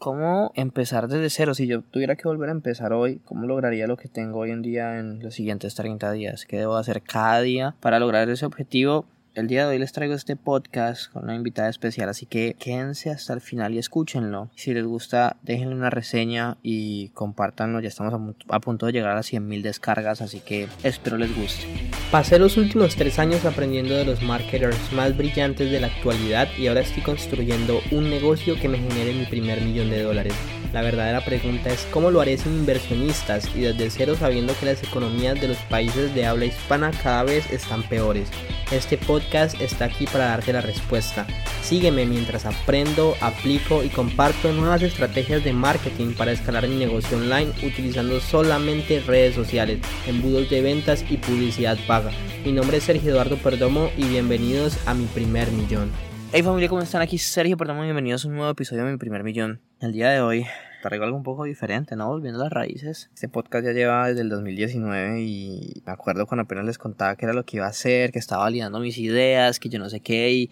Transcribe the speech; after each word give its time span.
¿Cómo 0.00 0.50
empezar 0.54 1.08
desde 1.08 1.28
cero? 1.28 1.52
Si 1.52 1.66
yo 1.66 1.82
tuviera 1.82 2.16
que 2.16 2.26
volver 2.26 2.48
a 2.48 2.52
empezar 2.52 2.94
hoy, 2.94 3.20
¿cómo 3.26 3.46
lograría 3.46 3.86
lo 3.86 3.98
que 3.98 4.08
tengo 4.08 4.38
hoy 4.38 4.50
en 4.50 4.62
día 4.62 4.98
en 4.98 5.22
los 5.22 5.34
siguientes 5.34 5.74
30 5.74 6.10
días? 6.12 6.46
¿Qué 6.46 6.56
debo 6.56 6.76
hacer 6.76 7.02
cada 7.02 7.42
día 7.42 7.74
para 7.80 7.98
lograr 7.98 8.30
ese 8.30 8.46
objetivo? 8.46 9.04
El 9.32 9.46
día 9.46 9.62
de 9.62 9.74
hoy 9.74 9.78
les 9.78 9.92
traigo 9.92 10.14
este 10.14 10.34
podcast 10.34 11.12
con 11.12 11.22
una 11.22 11.36
invitada 11.36 11.68
especial, 11.68 12.08
así 12.08 12.26
que 12.26 12.56
quédense 12.58 13.10
hasta 13.10 13.32
el 13.32 13.40
final 13.40 13.72
y 13.72 13.78
escúchenlo. 13.78 14.50
Si 14.56 14.74
les 14.74 14.84
gusta, 14.84 15.36
déjenle 15.42 15.76
una 15.76 15.88
reseña 15.88 16.56
y 16.64 17.10
compártanlo. 17.10 17.78
Ya 17.78 17.86
estamos 17.86 18.12
a, 18.48 18.58
punto 18.58 18.86
de 18.86 18.92
llegar 18.92 19.12
a 19.12 19.14
las 19.14 19.32
100.000 19.32 19.62
descargas, 19.62 20.20
así 20.20 20.40
que 20.40 20.66
espero 20.82 21.16
les 21.16 21.32
guste. 21.36 21.64
Pasé 22.10 22.40
los 22.40 22.56
últimos 22.56 22.96
tres 22.96 23.20
años 23.20 23.44
aprendiendo 23.44 23.94
de 23.94 24.04
los 24.04 24.20
marketers 24.20 24.92
más 24.92 25.16
brillantes 25.16 25.70
de 25.70 25.78
la 25.78 25.86
actualidad 25.86 26.48
y 26.58 26.66
ahora 26.66 26.80
estoy 26.80 27.04
construyendo 27.04 27.80
un 27.92 28.10
negocio 28.10 28.56
que 28.60 28.68
me 28.68 28.78
genere 28.78 29.12
mi 29.12 29.26
primer 29.26 29.62
millón 29.62 29.90
de 29.90 30.02
dólares. 30.02 30.34
La 30.72 30.82
verdadera 30.82 31.24
pregunta 31.24 31.70
es 31.70 31.86
cómo 31.92 32.10
lo 32.10 32.20
haré 32.20 32.36
sin 32.36 32.52
inversionistas 32.52 33.48
y 33.56 33.60
desde 33.60 33.90
cero 33.90 34.16
sabiendo 34.18 34.54
que 34.58 34.66
las 34.66 34.82
economías 34.82 35.40
de 35.40 35.48
los 35.48 35.58
países 35.58 36.14
de 36.14 36.26
habla 36.26 36.46
hispana 36.46 36.90
cada 37.02 37.24
vez 37.24 37.50
están 37.52 37.82
peores. 37.84 38.28
Este 38.70 38.96
podcast 38.96 39.19
está 39.60 39.84
aquí 39.84 40.06
para 40.06 40.26
darte 40.26 40.52
la 40.52 40.60
respuesta. 40.60 41.26
Sígueme 41.62 42.06
mientras 42.06 42.46
aprendo, 42.46 43.14
aplico 43.20 43.84
y 43.84 43.88
comparto 43.88 44.52
nuevas 44.52 44.82
estrategias 44.82 45.44
de 45.44 45.52
marketing 45.52 46.14
para 46.14 46.32
escalar 46.32 46.66
mi 46.66 46.76
negocio 46.76 47.16
online 47.16 47.52
utilizando 47.62 48.20
solamente 48.20 49.00
redes 49.00 49.34
sociales, 49.34 49.80
embudos 50.06 50.50
de 50.50 50.62
ventas 50.62 51.04
y 51.08 51.16
publicidad 51.16 51.78
paga. 51.86 52.10
Mi 52.44 52.52
nombre 52.52 52.78
es 52.78 52.84
Sergio 52.84 53.10
Eduardo 53.10 53.36
Perdomo 53.36 53.90
y 53.96 54.04
bienvenidos 54.04 54.78
a 54.86 54.94
mi 54.94 55.06
primer 55.06 55.50
millón. 55.52 55.90
Hey 56.32 56.42
familia, 56.42 56.68
¿cómo 56.68 56.82
están? 56.82 57.02
Aquí 57.02 57.18
Sergio 57.18 57.56
Perdomo, 57.56 57.82
bienvenidos 57.82 58.24
a 58.24 58.28
un 58.28 58.34
nuevo 58.34 58.50
episodio 58.50 58.84
de 58.84 58.92
mi 58.92 58.98
primer 58.98 59.24
millón. 59.24 59.60
El 59.80 59.92
día 59.92 60.10
de 60.10 60.20
hoy 60.20 60.46
traigo 60.82 61.04
algo 61.04 61.16
un 61.16 61.22
poco 61.22 61.44
diferente, 61.44 61.96
¿no? 61.96 62.08
Volviendo 62.08 62.40
a 62.40 62.44
las 62.44 62.52
raíces. 62.52 63.10
Este 63.14 63.28
podcast 63.28 63.64
ya 63.64 63.72
lleva 63.72 64.08
desde 64.08 64.22
el 64.22 64.28
2019 64.28 65.22
y 65.22 65.82
me 65.84 65.92
acuerdo 65.92 66.26
cuando 66.26 66.42
apenas 66.42 66.64
les 66.64 66.78
contaba 66.78 67.16
que 67.16 67.26
era 67.26 67.34
lo 67.34 67.44
que 67.44 67.58
iba 67.58 67.66
a 67.66 67.70
hacer, 67.70 68.12
que 68.12 68.18
estaba 68.18 68.44
validando 68.44 68.80
mis 68.80 68.98
ideas, 68.98 69.60
que 69.60 69.68
yo 69.68 69.78
no 69.78 69.90
sé 69.90 70.00
qué 70.00 70.32
y 70.32 70.50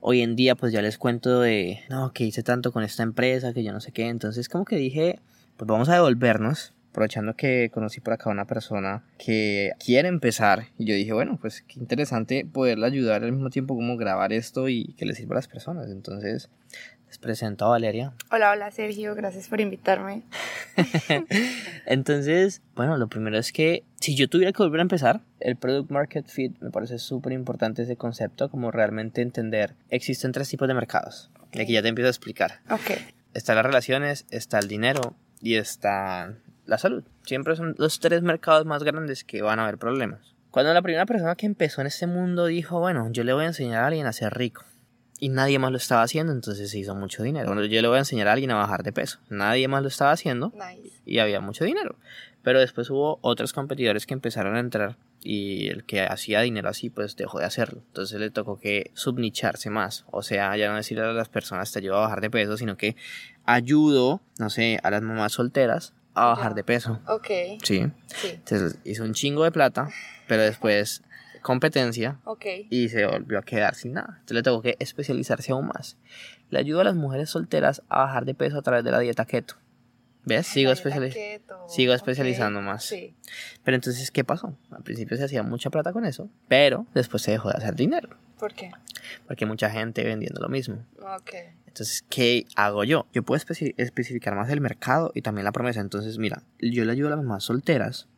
hoy 0.00 0.22
en 0.22 0.36
día 0.36 0.54
pues 0.54 0.72
ya 0.72 0.82
les 0.82 0.98
cuento 0.98 1.40
de, 1.40 1.80
no, 1.88 2.12
que 2.12 2.24
hice 2.24 2.42
tanto 2.42 2.72
con 2.72 2.82
esta 2.82 3.02
empresa, 3.02 3.52
que 3.52 3.64
yo 3.64 3.72
no 3.72 3.80
sé 3.80 3.92
qué. 3.92 4.08
Entonces 4.08 4.48
como 4.48 4.64
que 4.64 4.76
dije, 4.76 5.18
pues 5.56 5.66
vamos 5.66 5.88
a 5.88 5.94
devolvernos 5.94 6.72
aprovechando 6.94 7.34
que 7.34 7.72
conocí 7.74 8.00
por 8.00 8.12
acá 8.12 8.30
una 8.30 8.44
persona 8.44 9.02
que 9.18 9.72
quiere 9.84 10.06
empezar 10.06 10.66
y 10.78 10.84
yo 10.84 10.94
dije, 10.94 11.12
bueno, 11.12 11.38
pues 11.40 11.62
qué 11.66 11.80
interesante 11.80 12.46
poderle 12.50 12.86
ayudar 12.86 13.24
al 13.24 13.32
mismo 13.32 13.50
tiempo 13.50 13.74
como 13.74 13.96
grabar 13.96 14.32
esto 14.32 14.68
y 14.68 14.94
que 14.96 15.04
le 15.04 15.16
sirva 15.16 15.34
a 15.34 15.38
las 15.38 15.48
personas. 15.48 15.90
Entonces, 15.90 16.50
les 17.14 17.18
presento 17.18 17.66
a 17.66 17.68
Valeria. 17.68 18.12
Hola, 18.32 18.50
hola 18.50 18.72
Sergio, 18.72 19.14
gracias 19.14 19.46
por 19.46 19.60
invitarme. 19.60 20.22
Entonces, 21.86 22.60
bueno, 22.74 22.96
lo 22.96 23.06
primero 23.06 23.38
es 23.38 23.52
que 23.52 23.84
si 24.00 24.16
yo 24.16 24.28
tuviera 24.28 24.52
que 24.52 24.62
volver 24.62 24.80
a 24.80 24.82
empezar, 24.82 25.20
el 25.38 25.54
Product 25.54 25.92
Market 25.92 26.26
Fit 26.26 26.58
me 26.60 26.72
parece 26.72 26.98
súper 26.98 27.32
importante 27.32 27.82
ese 27.82 27.96
concepto, 27.96 28.50
como 28.50 28.72
realmente 28.72 29.22
entender, 29.22 29.76
existen 29.90 30.32
tres 30.32 30.48
tipos 30.48 30.66
de 30.66 30.74
mercados. 30.74 31.30
De 31.52 31.62
aquí 31.62 31.72
ya 31.72 31.82
te 31.82 31.88
empiezo 31.88 32.08
a 32.08 32.10
explicar. 32.10 32.60
Ok. 32.68 32.98
Están 33.32 33.56
las 33.56 33.66
relaciones, 33.66 34.26
está 34.30 34.58
el 34.58 34.66
dinero 34.66 35.14
y 35.40 35.54
está 35.54 36.34
la 36.66 36.78
salud. 36.78 37.04
Siempre 37.22 37.54
son 37.54 37.76
los 37.78 38.00
tres 38.00 38.22
mercados 38.22 38.66
más 38.66 38.82
grandes 38.82 39.22
que 39.22 39.40
van 39.40 39.60
a 39.60 39.62
haber 39.62 39.78
problemas. 39.78 40.34
Cuando 40.50 40.74
la 40.74 40.82
primera 40.82 41.06
persona 41.06 41.36
que 41.36 41.46
empezó 41.46 41.80
en 41.80 41.86
este 41.86 42.08
mundo 42.08 42.46
dijo, 42.46 42.80
bueno, 42.80 43.08
yo 43.12 43.22
le 43.22 43.32
voy 43.32 43.44
a 43.44 43.48
enseñar 43.48 43.84
a 43.84 43.86
alguien 43.86 44.06
a 44.06 44.12
ser 44.12 44.34
rico 44.34 44.64
y 45.20 45.28
nadie 45.28 45.58
más 45.58 45.70
lo 45.70 45.76
estaba 45.76 46.02
haciendo, 46.02 46.32
entonces 46.32 46.70
se 46.70 46.78
hizo 46.78 46.94
mucho 46.94 47.22
dinero. 47.22 47.46
Bueno, 47.46 47.64
yo 47.64 47.80
le 47.80 47.88
voy 47.88 47.96
a 47.96 48.00
enseñar 48.00 48.28
a 48.28 48.32
alguien 48.32 48.50
a 48.50 48.56
bajar 48.56 48.82
de 48.82 48.92
peso. 48.92 49.18
Nadie 49.28 49.68
más 49.68 49.82
lo 49.82 49.88
estaba 49.88 50.12
haciendo 50.12 50.52
y 51.06 51.18
había 51.18 51.40
mucho 51.40 51.64
dinero. 51.64 51.96
Pero 52.42 52.60
después 52.60 52.90
hubo 52.90 53.18
otros 53.22 53.52
competidores 53.52 54.06
que 54.06 54.12
empezaron 54.12 54.56
a 54.56 54.60
entrar 54.60 54.96
y 55.22 55.68
el 55.68 55.84
que 55.84 56.02
hacía 56.02 56.42
dinero 56.42 56.68
así 56.68 56.90
pues 56.90 57.16
dejó 57.16 57.38
de 57.38 57.46
hacerlo. 57.46 57.82
Entonces 57.86 58.20
le 58.20 58.30
tocó 58.30 58.58
que 58.58 58.90
subnicharse 58.94 59.70
más. 59.70 60.04
O 60.10 60.22
sea, 60.22 60.54
ya 60.56 60.68
no 60.68 60.76
decirle 60.76 61.04
a 61.04 61.12
las 61.12 61.30
personas 61.30 61.72
te 61.72 61.78
ayudo 61.78 61.96
a 61.96 62.00
bajar 62.00 62.20
de 62.20 62.30
peso, 62.30 62.58
sino 62.58 62.76
que 62.76 62.96
ayudo, 63.46 64.20
no 64.38 64.50
sé, 64.50 64.78
a 64.82 64.90
las 64.90 65.00
mamás 65.00 65.32
solteras 65.32 65.94
a 66.12 66.26
bajar 66.26 66.54
de 66.54 66.64
peso. 66.64 67.00
Ok. 67.08 67.28
Sí. 67.62 67.86
sí. 68.06 68.28
Entonces 68.30 68.78
hizo 68.84 69.04
un 69.04 69.14
chingo 69.14 69.44
de 69.44 69.52
plata, 69.52 69.88
pero 70.26 70.42
después 70.42 71.02
competencia 71.44 72.18
y 72.70 72.88
se 72.88 73.06
volvió 73.06 73.38
a 73.38 73.42
quedar 73.42 73.74
sin 73.74 73.92
nada. 73.92 74.14
Entonces 74.14 74.34
le 74.34 74.42
tengo 74.42 74.62
que 74.62 74.76
especializarse 74.80 75.52
aún 75.52 75.66
más. 75.66 75.98
Le 76.48 76.58
ayudo 76.58 76.80
a 76.80 76.84
las 76.84 76.94
mujeres 76.94 77.28
solteras 77.28 77.82
a 77.90 78.00
bajar 78.00 78.24
de 78.24 78.34
peso 78.34 78.58
a 78.58 78.62
través 78.62 78.82
de 78.82 78.90
la 78.90 78.98
dieta 78.98 79.26
keto. 79.26 79.56
¿Ves? 80.24 80.46
Sigo, 80.46 80.72
sigo 81.68 81.92
especializando 81.92 82.62
más. 82.62 82.86
Sí. 82.86 83.14
Pero 83.62 83.74
entonces, 83.74 84.10
¿qué 84.10 84.24
pasó? 84.24 84.56
Al 84.70 84.82
principio 84.82 85.18
se 85.18 85.24
hacía 85.24 85.42
mucha 85.42 85.68
plata 85.68 85.92
con 85.92 86.06
eso, 86.06 86.30
pero 86.48 86.86
después 86.94 87.22
se 87.22 87.32
dejó 87.32 87.50
de 87.50 87.58
hacer 87.58 87.74
dinero. 87.74 88.08
¿Por 88.38 88.54
qué? 88.54 88.70
Porque 89.26 89.44
mucha 89.44 89.68
gente 89.68 90.02
vendiendo 90.02 90.40
lo 90.40 90.48
mismo. 90.48 90.86
Ok. 90.98 91.34
Entonces, 91.66 92.02
¿qué 92.08 92.46
hago 92.56 92.84
yo? 92.84 93.06
Yo 93.12 93.22
puedo 93.22 93.36
especificar 93.36 94.34
más 94.34 94.48
el 94.48 94.62
mercado 94.62 95.12
y 95.14 95.20
también 95.20 95.44
la 95.44 95.52
promesa. 95.52 95.82
Entonces, 95.82 96.16
mira, 96.16 96.42
yo 96.58 96.86
le 96.86 96.92
ayudo 96.92 97.08
a 97.08 97.16
las 97.16 97.18
mamás 97.18 97.44
solteras 97.44 98.08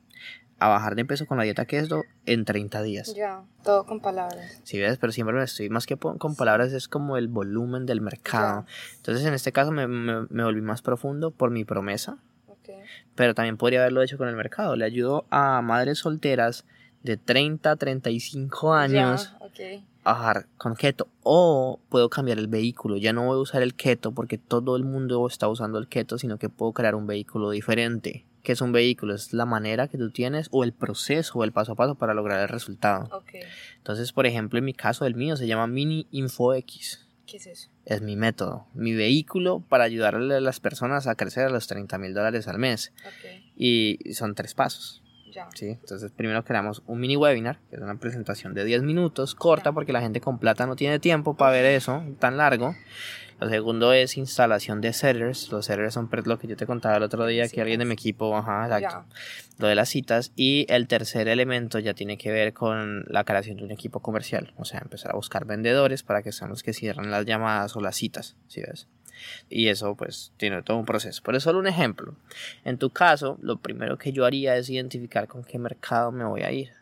a 0.59 0.69
bajar 0.69 0.95
de 0.95 1.05
peso 1.05 1.27
con 1.27 1.37
la 1.39 1.45
dieta 1.45 1.67
que 1.67 1.79
queso 1.79 2.05
en 2.25 2.45
30 2.45 2.83
días. 2.83 3.15
Ya, 3.15 3.43
todo 3.63 3.85
con 3.85 4.01
palabras. 4.01 4.61
Sí, 4.65 4.79
ves, 4.79 4.99
pero 4.99 5.13
siempre 5.13 5.37
me 5.37 5.45
estoy, 5.45 5.69
más 5.69 5.87
que 5.87 5.97
con 5.97 6.35
palabras, 6.37 6.73
es 6.73 6.89
como 6.89 7.17
el 7.17 7.29
volumen 7.29 7.85
del 7.85 8.01
mercado. 8.01 8.65
Entonces, 8.97 9.27
en 9.27 9.35
este 9.35 9.53
caso 9.53 9.71
me, 9.71 9.87
me, 9.87 10.45
volví 10.45 10.63
más 10.63 10.81
profundo 10.83 11.31
por 11.31 11.51
mi 11.51 11.65
promesa. 11.65 12.19
Okay. 12.47 12.77
Pero 13.15 13.35
también 13.35 13.57
podría 13.59 13.81
haberlo 13.81 14.03
hecho 14.03 14.17
con 14.17 14.29
el 14.29 14.37
mercado. 14.37 14.77
Le 14.77 14.85
ayudo 14.85 15.27
a 15.31 15.61
madres 15.61 15.99
solteras 15.99 16.65
de 17.03 17.17
30 17.17 17.71
a 17.71 17.77
35 17.77 18.75
años 18.75 19.35
a 20.05 20.13
bajar 20.13 20.47
con 20.57 20.75
keto. 20.75 21.09
O 21.23 21.81
puedo 21.91 22.09
cambiar 22.09 22.39
el 22.39 22.49
vehículo. 22.49 22.97
Ya 22.97 23.13
no 23.13 23.27
voy 23.27 23.37
a 23.37 23.41
usar 23.41 23.63
el 23.63 23.75
keto 23.75 24.13
porque 24.13 24.39
todo 24.39 24.77
el 24.77 24.85
mundo 24.85 25.27
está 25.27 25.49
usando 25.49 25.79
el 25.79 25.89
keto, 25.89 26.19
sino 26.19 26.39
que 26.39 26.49
puedo 26.49 26.73
crear 26.73 26.95
un 26.95 27.07
vehículo 27.07 27.51
diferente 27.51 28.25
que 28.47 28.53
es 28.53 28.61
un 28.61 28.71
vehículo, 28.71 29.13
es 29.13 29.33
la 29.33 29.45
manera 29.45 29.89
que 29.89 29.99
tú 29.99 30.13
tienes 30.13 30.47
o 30.53 30.63
el 30.63 30.73
proceso 30.73 31.37
o 31.37 31.43
el 31.43 31.51
paso 31.51 31.73
a 31.73 31.75
paso 31.75 31.97
para 31.97 32.15
lograr 32.15 32.41
el 32.41 32.49
resultado. 32.49 33.25
Entonces, 33.79 34.13
por 34.13 34.25
ejemplo, 34.25 34.61
en 34.61 34.65
mi 34.65 34.73
caso, 34.73 35.05
el 35.05 35.17
mío 35.17 35.37
se 35.37 35.49
llama 35.49 35.67
Mini 35.67 36.07
Info 36.13 36.55
X. 36.55 37.09
¿Qué 37.27 37.39
es 37.39 37.47
eso? 37.49 37.71
Es 37.85 38.03
mi 38.03 38.15
método, 38.15 38.69
mi 38.73 38.95
vehículo 38.95 39.65
para 39.69 39.83
ayudarle 39.83 40.37
a 40.37 40.41
las 40.41 40.61
personas 40.61 41.09
a 41.09 41.17
crecer 41.17 41.47
a 41.47 41.51
los 41.51 41.67
30 41.67 41.99
mil 41.99 42.15
dólares 42.15 42.47
al 42.47 42.61
mes. 42.61 42.93
Y 43.57 43.99
son 44.13 44.37
tres 44.37 44.55
pasos. 44.55 45.03
Ya. 45.37 45.49
¿sí? 45.55 45.69
Entonces, 45.69 46.11
primero 46.11 46.45
creamos 46.45 46.83
un 46.87 46.99
mini 46.99 47.17
webinar, 47.17 47.59
que 47.69 47.77
es 47.77 47.83
una 47.83 47.97
presentación 47.97 48.55
de 48.55 48.65
10 48.65 48.83
minutos, 48.83 49.35
corta, 49.35 49.73
porque 49.73 49.93
la 49.93 50.01
gente 50.01 50.21
con 50.21 50.39
plata 50.39 50.67
no 50.67 50.77
tiene 50.77 50.99
tiempo 50.99 51.37
para 51.37 51.53
ver 51.53 51.67
eso 51.67 52.03
tan 52.19 52.39
largo. 52.39 52.75
Lo 53.39 53.51
segundo 53.51 53.93
es 53.93 54.17
instalación 54.17 54.81
de 54.81 54.95
setters. 54.95 55.51
Los 55.53 55.67
setters 55.67 55.93
son 55.93 56.09
lo 56.25 56.39
que 56.39 56.47
yo 56.47 56.57
te 56.57 56.67
contaba 56.67 56.97
el 56.97 57.03
otro 57.03 57.27
día, 57.27 57.49
que 57.49 57.61
alguien 57.61 57.81
de 57.81 57.85
mi 57.85 57.93
equipo, 57.93 58.35
ajá, 58.35 58.65
exacto. 58.65 59.15
Lo 59.59 59.69
de 59.69 59.75
las 59.75 59.91
citas. 59.91 60.33
Y 60.37 60.65
el 60.71 60.89
tercer 60.89 61.29
elemento 61.29 61.79
ya 61.79 61.93
tiene 61.93 62.17
que 62.17 62.31
ver 62.31 62.55
con 62.55 63.05
la 63.09 63.25
creación 63.25 63.59
de 63.59 63.65
un 63.65 63.71
equipo 63.71 64.01
comercial. 64.01 64.55
O 64.57 64.65
sea, 64.65 64.81
empezar 64.81 65.13
a 65.13 65.17
buscar 65.17 65.45
vendedores 65.45 66.03
para 66.03 66.23
que 66.23 66.33
sean 66.33 66.49
los 66.49 66.63
que 66.63 66.73
cierran 66.73 67.11
las 67.11 67.27
llamadas 67.27 67.77
o 67.77 67.81
las 67.81 67.97
citas, 67.97 68.37
¿sí 68.49 68.63
ves? 68.63 68.89
Y 69.49 69.69
eso 69.69 69.95
pues 69.95 70.33
tiene 70.37 70.63
todo 70.63 70.77
un 70.77 70.85
proceso. 70.85 71.23
Por 71.23 71.35
eso 71.35 71.51
solo 71.51 71.59
un 71.59 71.67
ejemplo. 71.67 72.15
En 72.65 72.79
tu 72.79 72.91
caso, 72.91 73.39
lo 73.41 73.59
primero 73.59 73.99
que 73.99 74.13
yo 74.13 74.25
haría 74.25 74.57
es 74.57 74.69
identificar 74.71 75.29
con 75.29 75.45
qué 75.45 75.59
mercado 75.59 76.13
me 76.13 76.25
voy 76.25 76.43
a 76.43 76.53
ir. 76.53 76.73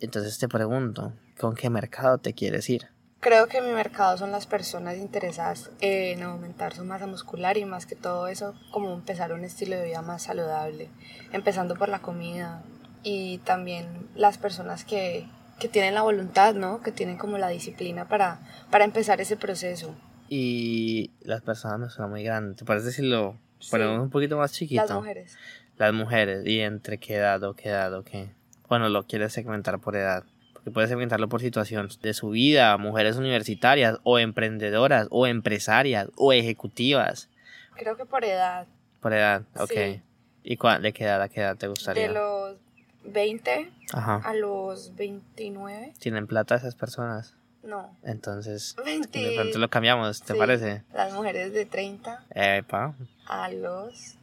Entonces 0.00 0.38
te 0.38 0.48
pregunto, 0.48 1.12
¿con 1.38 1.54
qué 1.54 1.68
mercado 1.68 2.18
te 2.18 2.32
quieres 2.32 2.70
ir? 2.70 2.88
Creo 3.20 3.48
que 3.48 3.60
mi 3.60 3.70
mercado 3.72 4.16
son 4.16 4.32
las 4.32 4.46
personas 4.46 4.96
interesadas 4.96 5.70
en 5.82 6.22
aumentar 6.22 6.74
su 6.74 6.84
masa 6.84 7.06
muscular 7.06 7.58
y 7.58 7.66
más 7.66 7.84
que 7.84 7.94
todo 7.94 8.28
eso, 8.28 8.54
como 8.70 8.94
empezar 8.94 9.34
un 9.34 9.44
estilo 9.44 9.76
de 9.76 9.84
vida 9.84 10.00
más 10.00 10.22
saludable, 10.22 10.88
empezando 11.30 11.76
por 11.76 11.90
la 11.90 12.00
comida 12.00 12.62
y 13.02 13.38
también 13.38 14.08
las 14.14 14.38
personas 14.38 14.86
que, 14.86 15.26
que 15.58 15.68
tienen 15.68 15.94
la 15.94 16.00
voluntad, 16.00 16.54
¿no? 16.54 16.80
Que 16.80 16.92
tienen 16.92 17.18
como 17.18 17.36
la 17.36 17.48
disciplina 17.48 18.08
para, 18.08 18.40
para 18.70 18.86
empezar 18.86 19.20
ese 19.20 19.36
proceso. 19.36 19.94
Y 20.32 21.10
las 21.22 21.42
personas 21.42 21.80
no 21.80 21.90
son 21.90 22.08
muy 22.10 22.22
grandes, 22.22 22.56
¿te 22.56 22.64
parece 22.64 22.92
si 22.92 23.02
lo 23.02 23.36
ponemos 23.70 24.00
un 24.00 24.10
poquito 24.10 24.38
más 24.38 24.52
chiquito? 24.52 24.80
Las 24.80 24.92
mujeres. 24.92 25.36
Las 25.76 25.92
mujeres, 25.92 26.46
¿y 26.46 26.60
entre 26.60 26.98
qué 26.98 27.16
edad 27.16 27.42
o 27.42 27.54
qué 27.54 27.70
edad 27.70 27.92
o 27.94 28.04
qué? 28.04 28.30
Bueno, 28.68 28.88
lo 28.88 29.02
quieres 29.06 29.32
segmentar 29.32 29.80
por 29.80 29.96
edad 29.96 30.24
que 30.64 30.70
puede 30.70 30.88
segmentarlo 30.88 31.28
por 31.28 31.40
situación 31.40 31.88
de 32.02 32.14
su 32.14 32.30
vida, 32.30 32.76
mujeres 32.76 33.16
universitarias 33.16 33.98
o 34.02 34.18
emprendedoras 34.18 35.08
o 35.10 35.26
empresarias 35.26 36.08
o 36.16 36.32
ejecutivas. 36.32 37.28
Creo 37.76 37.96
que 37.96 38.04
por 38.04 38.24
edad. 38.24 38.66
Por 39.00 39.12
edad, 39.12 39.42
ok. 39.58 40.02
¿Y 40.42 40.56
cuál, 40.56 40.82
de 40.82 40.92
qué 40.92 41.04
edad 41.04 41.22
a 41.22 41.28
qué 41.28 41.40
edad 41.40 41.56
te 41.56 41.68
gustaría? 41.68 42.08
De 42.08 42.14
los 42.14 42.56
20 43.04 43.70
a 43.92 44.34
los 44.34 44.94
29. 44.96 45.94
¿Tienen 45.98 46.26
plata 46.26 46.54
esas 46.56 46.74
personas? 46.74 47.34
No. 47.62 47.96
Entonces, 48.02 48.74
de 48.78 48.82
20. 48.84 49.32
pronto 49.34 49.58
lo 49.58 49.68
cambiamos, 49.68 50.22
¿te 50.22 50.32
Sí. 50.32 50.38
parece? 50.38 50.82
Las 50.94 51.12
mujeres 51.12 51.52
de 51.52 51.66
30 51.66 52.24
Epa, 52.34 52.94
a 53.26 53.50
los 53.50 54.14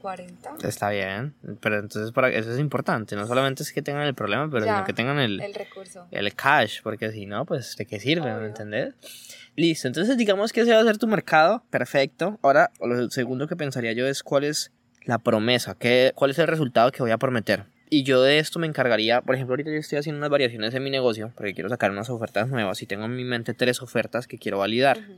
40. 0.00 0.54
está 0.62 0.90
bien. 0.90 1.34
Pero 1.60 1.78
entonces 1.80 2.12
para 2.12 2.30
eso 2.30 2.52
es 2.52 2.58
importante. 2.58 3.16
No 3.16 3.26
solamente 3.26 3.62
es 3.62 3.72
que 3.72 3.82
tengan 3.82 4.06
el 4.06 4.14
problema, 4.14 4.48
pero 4.50 4.64
Ya, 4.64 4.74
sino 4.74 4.86
que 4.86 4.92
tengan 4.92 5.18
el, 5.18 5.40
El 5.40 5.54
recurso. 5.54 6.06
el 6.10 6.34
cash, 6.34 6.80
porque 6.82 7.10
si 7.12 7.26
no, 7.26 7.44
pues 7.44 7.76
de 7.76 7.84
qué 7.84 7.98
sirve, 8.00 8.32
¿me 8.34 8.46
entendés? 8.46 8.94
Listo, 9.56 9.88
entonces 9.88 10.16
digamos 10.16 10.52
que 10.52 10.60
ese 10.60 10.72
va 10.72 10.80
a 10.80 10.84
ser 10.84 10.98
tu 10.98 11.08
mercado, 11.08 11.64
perfecto. 11.70 12.38
Ahora, 12.42 12.70
lo 12.80 13.10
segundo 13.10 13.48
que 13.48 13.56
pensaría 13.56 13.92
yo 13.92 14.06
es 14.06 14.22
cuál 14.22 14.44
es 14.44 14.70
la 15.04 15.18
promesa, 15.18 15.74
qué, 15.74 16.12
cuál 16.14 16.30
es 16.30 16.38
el 16.38 16.46
resultado 16.46 16.92
que 16.92 17.02
voy 17.02 17.10
a 17.10 17.18
prometer. 17.18 17.64
Y 17.90 18.02
yo 18.02 18.22
de 18.22 18.38
esto 18.38 18.58
me 18.58 18.66
encargaría, 18.66 19.20
por 19.22 19.34
ejemplo, 19.34 19.52
ahorita 19.52 19.70
yo 19.70 19.76
estoy 19.78 19.98
haciendo 19.98 20.18
unas 20.18 20.30
variaciones 20.30 20.74
en 20.74 20.82
mi 20.82 20.90
negocio, 20.90 21.32
porque 21.36 21.54
quiero 21.54 21.68
sacar 21.68 21.90
unas 21.90 22.10
ofertas 22.10 22.48
nuevas 22.48 22.82
y 22.82 22.86
tengo 22.86 23.06
en 23.06 23.16
mi 23.16 23.24
mente 23.24 23.54
tres 23.54 23.80
ofertas 23.82 24.26
que 24.26 24.38
quiero 24.38 24.58
validar. 24.58 24.98
Ujú. 24.98 25.14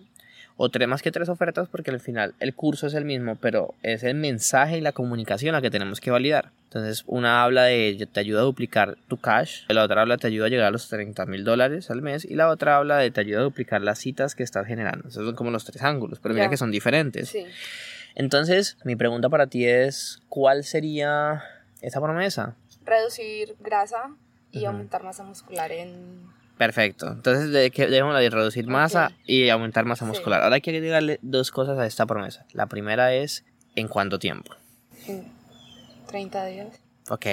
O 0.62 0.69
tres 0.69 0.87
más 0.88 1.00
que 1.00 1.11
tres 1.11 1.31
ofertas 1.31 1.69
porque 1.69 1.90
al 1.90 2.00
final 2.00 2.34
el 2.38 2.55
curso 2.55 2.87
es 2.87 2.93
el 2.94 3.06
mismo, 3.06 3.37
pero 3.37 3.75
es 3.82 4.02
el 4.02 4.14
mensaje 4.14 4.76
y 4.76 4.81
la 4.82 4.93
comunicación 4.93 5.52
la 5.55 5.62
que 5.62 5.70
tenemos 5.70 6.00
que 6.00 6.11
validar. 6.11 6.50
Entonces, 6.64 7.02
una 7.06 7.43
habla 7.43 7.64
de 7.64 8.06
te 8.12 8.20
ayuda 8.20 8.40
a 8.40 8.44
duplicar 8.44 8.96
tu 9.08 9.17
cash, 9.17 9.62
la 9.69 9.82
otra 9.82 10.02
habla 10.02 10.19
te 10.19 10.26
ayuda 10.26 10.46
a 10.46 10.49
llegar 10.50 10.67
a 10.67 10.70
los 10.70 10.88
30 10.88 11.25
mil 11.26 11.44
dólares 11.44 11.90
al 11.90 12.02
mes 12.02 12.26
y 12.26 12.34
la 12.34 12.49
otra 12.49 12.76
habla 12.76 12.99
de 12.99 13.11
te 13.11 13.22
ayuda 13.22 13.40
a 13.40 13.43
duplicar 13.44 13.81
las 13.81 13.99
citas 14.00 14.34
que 14.34 14.43
estás 14.43 14.67
generando. 14.67 15.08
Esos 15.08 15.25
son 15.25 15.34
como 15.34 15.50
los 15.50 15.64
tres 15.64 15.82
ángulos, 15.82 16.20
pero 16.20 16.34
mira 16.34 16.46
Ya. 16.46 16.50
que 16.50 16.56
son 16.58 16.70
diferentes. 16.70 17.31
Sí. 17.31 17.46
Entonces, 18.14 18.76
mi 18.84 18.96
pregunta 18.96 19.28
para 19.31 19.46
ti 19.46 19.64
es, 19.67 20.20
¿cuál 20.28 20.62
sería 20.64 21.43
esa 21.81 22.00
promesa? 22.02 22.55
Reducir 22.85 23.56
grasa 23.61 24.15
y 24.50 24.59
Ujú. 24.61 24.69
aumentar 24.69 25.03
masa 25.03 25.23
muscular 25.23 25.71
en. 25.73 26.29
Perfecto. 26.59 27.09
Entonces, 27.12 27.50
de 27.50 27.71
que 27.71 27.87
dejemos 27.87 28.19
de 28.19 28.29
reducir 28.29 28.67
masa 28.67 29.06
Ok. 29.06 29.12
y 29.27 29.49
aumentar 29.49 29.85
masa 29.87 30.05
Sí. 30.05 30.11
muscular. 30.11 30.43
Ahora 30.43 30.61
que 30.61 30.71
agregarle 30.71 31.19
dos 31.23 31.50
cosas 31.50 31.79
a 31.79 31.87
esta 31.87 32.05
promesa. 32.06 32.44
La 32.53 32.67
primera 32.67 33.15
es, 33.15 33.44
¿en 33.77 33.88
cuánto 33.88 34.19
tiempo? 34.19 34.55
en 35.06 35.25
30 36.06 36.44
días. 36.47 36.69
Ok. 37.09 37.27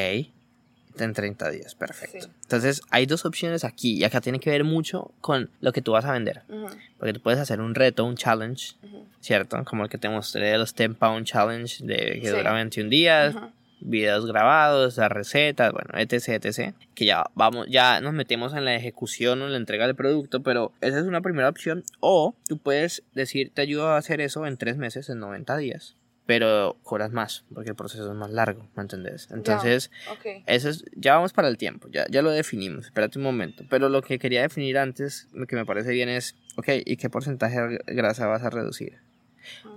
En 0.99 1.13
30 1.13 1.49
días, 1.51 1.75
perfecto. 1.75 2.25
Sí. 2.25 2.31
Entonces, 2.43 2.81
hay 2.89 3.05
dos 3.05 3.25
opciones 3.25 3.63
aquí 3.65 3.93
y 3.97 4.03
acá 4.03 4.19
tiene 4.21 4.39
que 4.39 4.49
ver 4.49 4.63
mucho 4.63 5.11
con 5.21 5.51
lo 5.59 5.71
que 5.73 5.81
tú 5.81 5.91
vas 5.91 6.05
a 6.05 6.11
vender. 6.13 6.41
Ujú, 6.49 6.69
Porque 6.97 7.13
tú 7.13 7.21
puedes 7.21 7.39
hacer 7.39 7.59
un 7.61 7.75
reto, 7.75 8.03
un 8.05 8.15
challenge, 8.15 8.73
ujú, 8.81 9.05
¿cierto? 9.19 9.63
Como 9.65 9.83
el 9.83 9.89
que 9.89 9.97
te 9.99 10.09
mostré 10.09 10.47
de 10.51 10.57
los 10.57 10.73
10 10.73 10.95
Pound 10.95 11.25
Challenge 11.27 11.85
de 11.85 12.19
que 12.21 12.29
Sí. 12.31 12.35
dura 12.35 12.51
21 12.53 12.89
días, 12.89 13.35
ujú. 13.35 13.45
Videos 13.79 14.25
grabados, 14.25 14.97
las 14.97 15.11
recetas, 15.11 15.71
bueno, 15.71 15.89
etc, 15.97 16.29
etc. 16.43 16.73
Que 16.95 17.05
ya 17.05 17.25
vamos, 17.35 17.67
ya 17.69 18.01
nos 18.01 18.13
metemos 18.13 18.53
en 18.53 18.65
la 18.65 18.75
ejecución 18.75 19.41
o 19.41 19.45
en 19.45 19.51
la 19.51 19.57
entrega 19.57 19.85
del 19.85 19.95
producto, 19.95 20.41
pero 20.43 20.73
esa 20.81 20.99
es 20.99 21.05
una 21.05 21.21
primera 21.21 21.49
opción. 21.49 21.83
O 21.99 22.35
tú 22.47 22.57
puedes 22.57 23.03
decir, 23.13 23.51
te 23.53 23.61
ayudo 23.61 23.89
a 23.89 23.97
hacer 23.97 24.21
eso 24.21 24.45
en 24.45 24.57
3 24.57 24.77
meses, 24.77 25.09
en 25.09 25.19
90 25.19 25.57
días. 25.57 25.95
Pero 26.25 26.75
cobras 26.83 27.13
más, 27.13 27.45
porque 27.53 27.69
el 27.69 27.75
proceso 27.77 28.11
es 28.11 28.17
más 28.17 28.31
largo, 28.31 28.67
¿me 28.75 28.81
entendés? 28.81 29.29
Entonces, 29.31 29.91
Ok. 30.11 30.43
eso 30.45 30.67
es, 30.67 30.83
ya 30.93 31.15
vamos 31.15 31.31
para 31.31 31.47
el 31.47 31.57
tiempo, 31.57 31.87
ya, 31.89 32.05
ya 32.09 32.21
lo 32.21 32.31
definimos, 32.31 32.87
espérate 32.87 33.17
un 33.17 33.23
momento. 33.23 33.63
Pero 33.69 33.87
lo 33.87 34.01
que 34.01 34.19
quería 34.19 34.41
definir 34.41 34.77
antes, 34.77 35.29
lo 35.31 35.47
que 35.47 35.55
me 35.55 35.65
parece 35.65 35.91
bien 35.91 36.09
es, 36.09 36.35
ok, 36.57 36.67
¿y 36.85 36.97
qué 36.97 37.09
porcentaje 37.09 37.61
de 37.61 37.79
grasa 37.87 38.27
vas 38.27 38.43
a 38.43 38.49
reducir? 38.49 38.97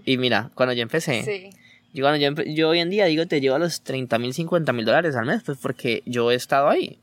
Y 0.05 0.19
mira, 0.19 0.50
cuando 0.56 0.73
yo 0.73 0.82
empecé, 0.82 1.23
Sí. 1.23 1.50
Yo, 1.93 2.05
cuando 2.05 2.19
yo, 2.19 2.43
yo 2.53 2.69
hoy 2.71 2.79
en 2.81 2.91
día 2.91 3.05
digo, 3.07 3.27
te 3.27 3.41
llevo 3.41 3.57
a 3.57 3.59
los 3.59 3.83
30 3.83 4.19
mil, 4.19 4.33
50 4.35 4.73
mil 4.73 4.85
dólares 4.85 5.17
al 5.17 5.27
mes, 5.27 5.43
pues 5.45 5.59
porque 5.61 6.03
yo 6.07 6.31
he 6.31 6.35
estado 6.35 6.69
ahí. 6.69 6.99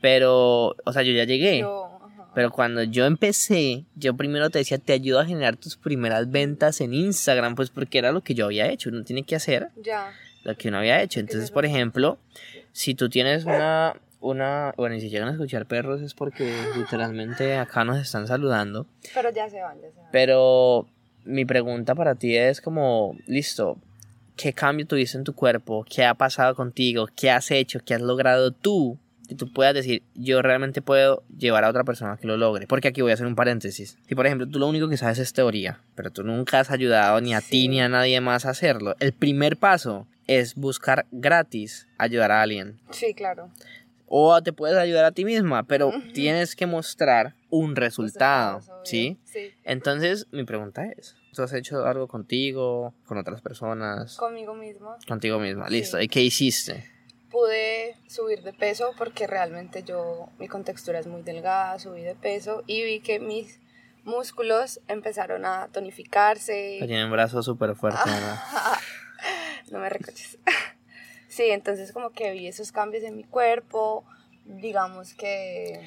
Pero, 0.00 0.76
o 0.84 0.92
sea, 0.92 1.02
yo 1.02 1.12
ya 1.12 1.24
llegué. 1.24 1.60
Yo. 1.60 1.92
Pero 2.34 2.50
cuando 2.50 2.82
yo 2.82 3.06
empecé, 3.06 3.84
yo 3.94 4.14
primero 4.14 4.50
te 4.50 4.58
decía, 4.58 4.76
te 4.76 4.92
ayudo 4.92 5.20
a 5.20 5.24
generar 5.24 5.56
tus 5.56 5.76
primeras 5.76 6.30
ventas 6.30 6.82
en 6.82 6.92
Instagram, 6.92 7.54
pues 7.54 7.70
porque 7.70 7.96
era 7.98 8.12
lo 8.12 8.20
que 8.22 8.34
yo 8.34 8.44
había 8.44 8.66
hecho. 8.68 8.90
Uno 8.90 9.04
tiene 9.04 9.22
que 9.22 9.36
hacer 9.36 9.68
Ya. 9.82 10.12
lo 10.44 10.54
que 10.54 10.68
uno 10.68 10.78
había 10.78 11.00
hecho. 11.02 11.18
Entonces, 11.18 11.50
por 11.50 11.64
ejemplo, 11.64 12.18
si 12.72 12.94
tú 12.94 13.08
tienes 13.08 13.46
una, 13.46 13.94
una, 14.20 14.74
bueno, 14.76 14.96
y 14.96 15.00
si 15.00 15.08
llegan 15.08 15.28
a 15.28 15.32
escuchar 15.32 15.64
perros 15.64 16.02
es 16.02 16.12
porque 16.12 16.54
literalmente 16.76 17.56
acá 17.56 17.84
nos 17.86 17.98
están 17.98 18.26
saludando. 18.26 18.86
Pero 19.14 19.30
ya 19.32 19.48
se 19.48 19.62
van, 19.62 19.80
ya 19.80 19.90
se 19.90 19.96
van. 19.98 20.08
Pero 20.12 20.86
mi 21.24 21.46
pregunta 21.46 21.94
para 21.94 22.16
ti 22.16 22.36
es 22.36 22.60
como, 22.60 23.16
listo, 23.26 23.78
¿qué 24.36 24.52
cambio 24.52 24.86
tuviste 24.86 25.18
en 25.18 25.24
tu 25.24 25.34
cuerpo? 25.34 25.84
¿Qué 25.88 26.04
ha 26.04 26.14
pasado 26.14 26.54
contigo? 26.54 27.08
¿Qué 27.16 27.30
has 27.30 27.50
hecho? 27.50 27.80
¿Qué 27.84 27.94
has 27.94 28.02
logrado 28.02 28.52
tú? 28.52 28.98
Que 29.28 29.34
tú 29.34 29.52
puedas 29.52 29.74
decir, 29.74 30.02
yo 30.14 30.40
realmente 30.40 30.82
puedo 30.82 31.24
llevar 31.36 31.64
a 31.64 31.68
otra 31.68 31.82
persona 31.82 32.12
a 32.12 32.16
que 32.16 32.28
lo 32.28 32.36
logre. 32.36 32.68
Porque 32.68 32.88
aquí 32.88 33.02
voy 33.02 33.10
a 33.10 33.14
hacer 33.14 33.26
un 33.26 33.34
paréntesis. 33.34 33.98
Si, 34.06 34.14
por 34.14 34.26
ejemplo, 34.26 34.46
tú 34.46 34.60
lo 34.60 34.68
único 34.68 34.88
que 34.88 34.96
sabes 34.96 35.18
es 35.18 35.32
teoría, 35.32 35.80
pero 35.96 36.12
tú 36.12 36.22
nunca 36.22 36.60
has 36.60 36.70
ayudado 36.70 37.20
ni 37.20 37.34
a 37.34 37.40
ti 37.40 37.66
ni 37.66 37.80
a 37.80 37.88
nadie 37.88 38.20
más 38.20 38.46
a 38.46 38.50
hacerlo, 38.50 38.94
el 39.00 39.12
primer 39.12 39.56
paso 39.56 40.06
es 40.28 40.54
buscar 40.54 41.06
gratis 41.10 41.88
ayudar 41.98 42.30
a 42.30 42.42
alguien. 42.42 42.78
Sí, 42.90 43.14
claro. 43.14 43.50
O 44.06 44.40
te 44.42 44.52
puedes 44.52 44.78
ayudar 44.78 45.04
a 45.04 45.10
ti 45.10 45.24
misma, 45.24 45.64
pero 45.64 45.92
tienes 46.14 46.54
que 46.54 46.66
mostrar 46.66 47.34
un 47.50 47.76
resultado, 47.76 48.58
Resultados, 48.58 48.68
obvio. 48.68 48.86
¿sí? 48.86 49.18
Sí. 49.24 49.50
Entonces, 49.64 50.26
mi 50.32 50.44
pregunta 50.44 50.84
es, 50.86 51.16
¿tú 51.32 51.42
has 51.42 51.52
hecho 51.52 51.84
algo 51.86 52.08
contigo, 52.08 52.94
con 53.06 53.18
otras 53.18 53.40
personas, 53.40 54.16
Conmigo 54.16 54.54
misma. 54.54 54.96
contigo 55.06 55.38
misma? 55.38 55.68
Sí. 55.68 55.74
Listo, 55.74 56.00
¿y 56.00 56.08
qué 56.08 56.22
hiciste? 56.22 56.84
Pude 57.30 57.96
subir 58.08 58.42
de 58.42 58.52
peso 58.52 58.94
porque 58.96 59.26
realmente 59.26 59.82
yo, 59.82 60.30
mi 60.38 60.48
contextura 60.48 60.98
es 60.98 61.06
muy 61.06 61.22
delgada, 61.22 61.78
subí 61.78 62.02
de 62.02 62.14
peso 62.14 62.62
y 62.66 62.82
vi 62.82 63.00
que 63.00 63.20
mis 63.20 63.60
músculos 64.04 64.80
empezaron 64.88 65.44
a 65.44 65.68
tonificarse. 65.72 66.76
Tienen 66.78 67.10
brazos 67.10 67.44
súper 67.44 67.74
fuertes, 67.74 68.04
¿verdad? 68.06 68.40
no 69.70 69.78
me 69.80 69.88
recoches. 69.88 70.38
sí, 71.28 71.50
entonces 71.50 71.92
como 71.92 72.10
que 72.10 72.30
vi 72.32 72.46
esos 72.46 72.72
cambios 72.72 73.04
en 73.04 73.16
mi 73.16 73.24
cuerpo, 73.24 74.04
digamos 74.44 75.14
que... 75.14 75.80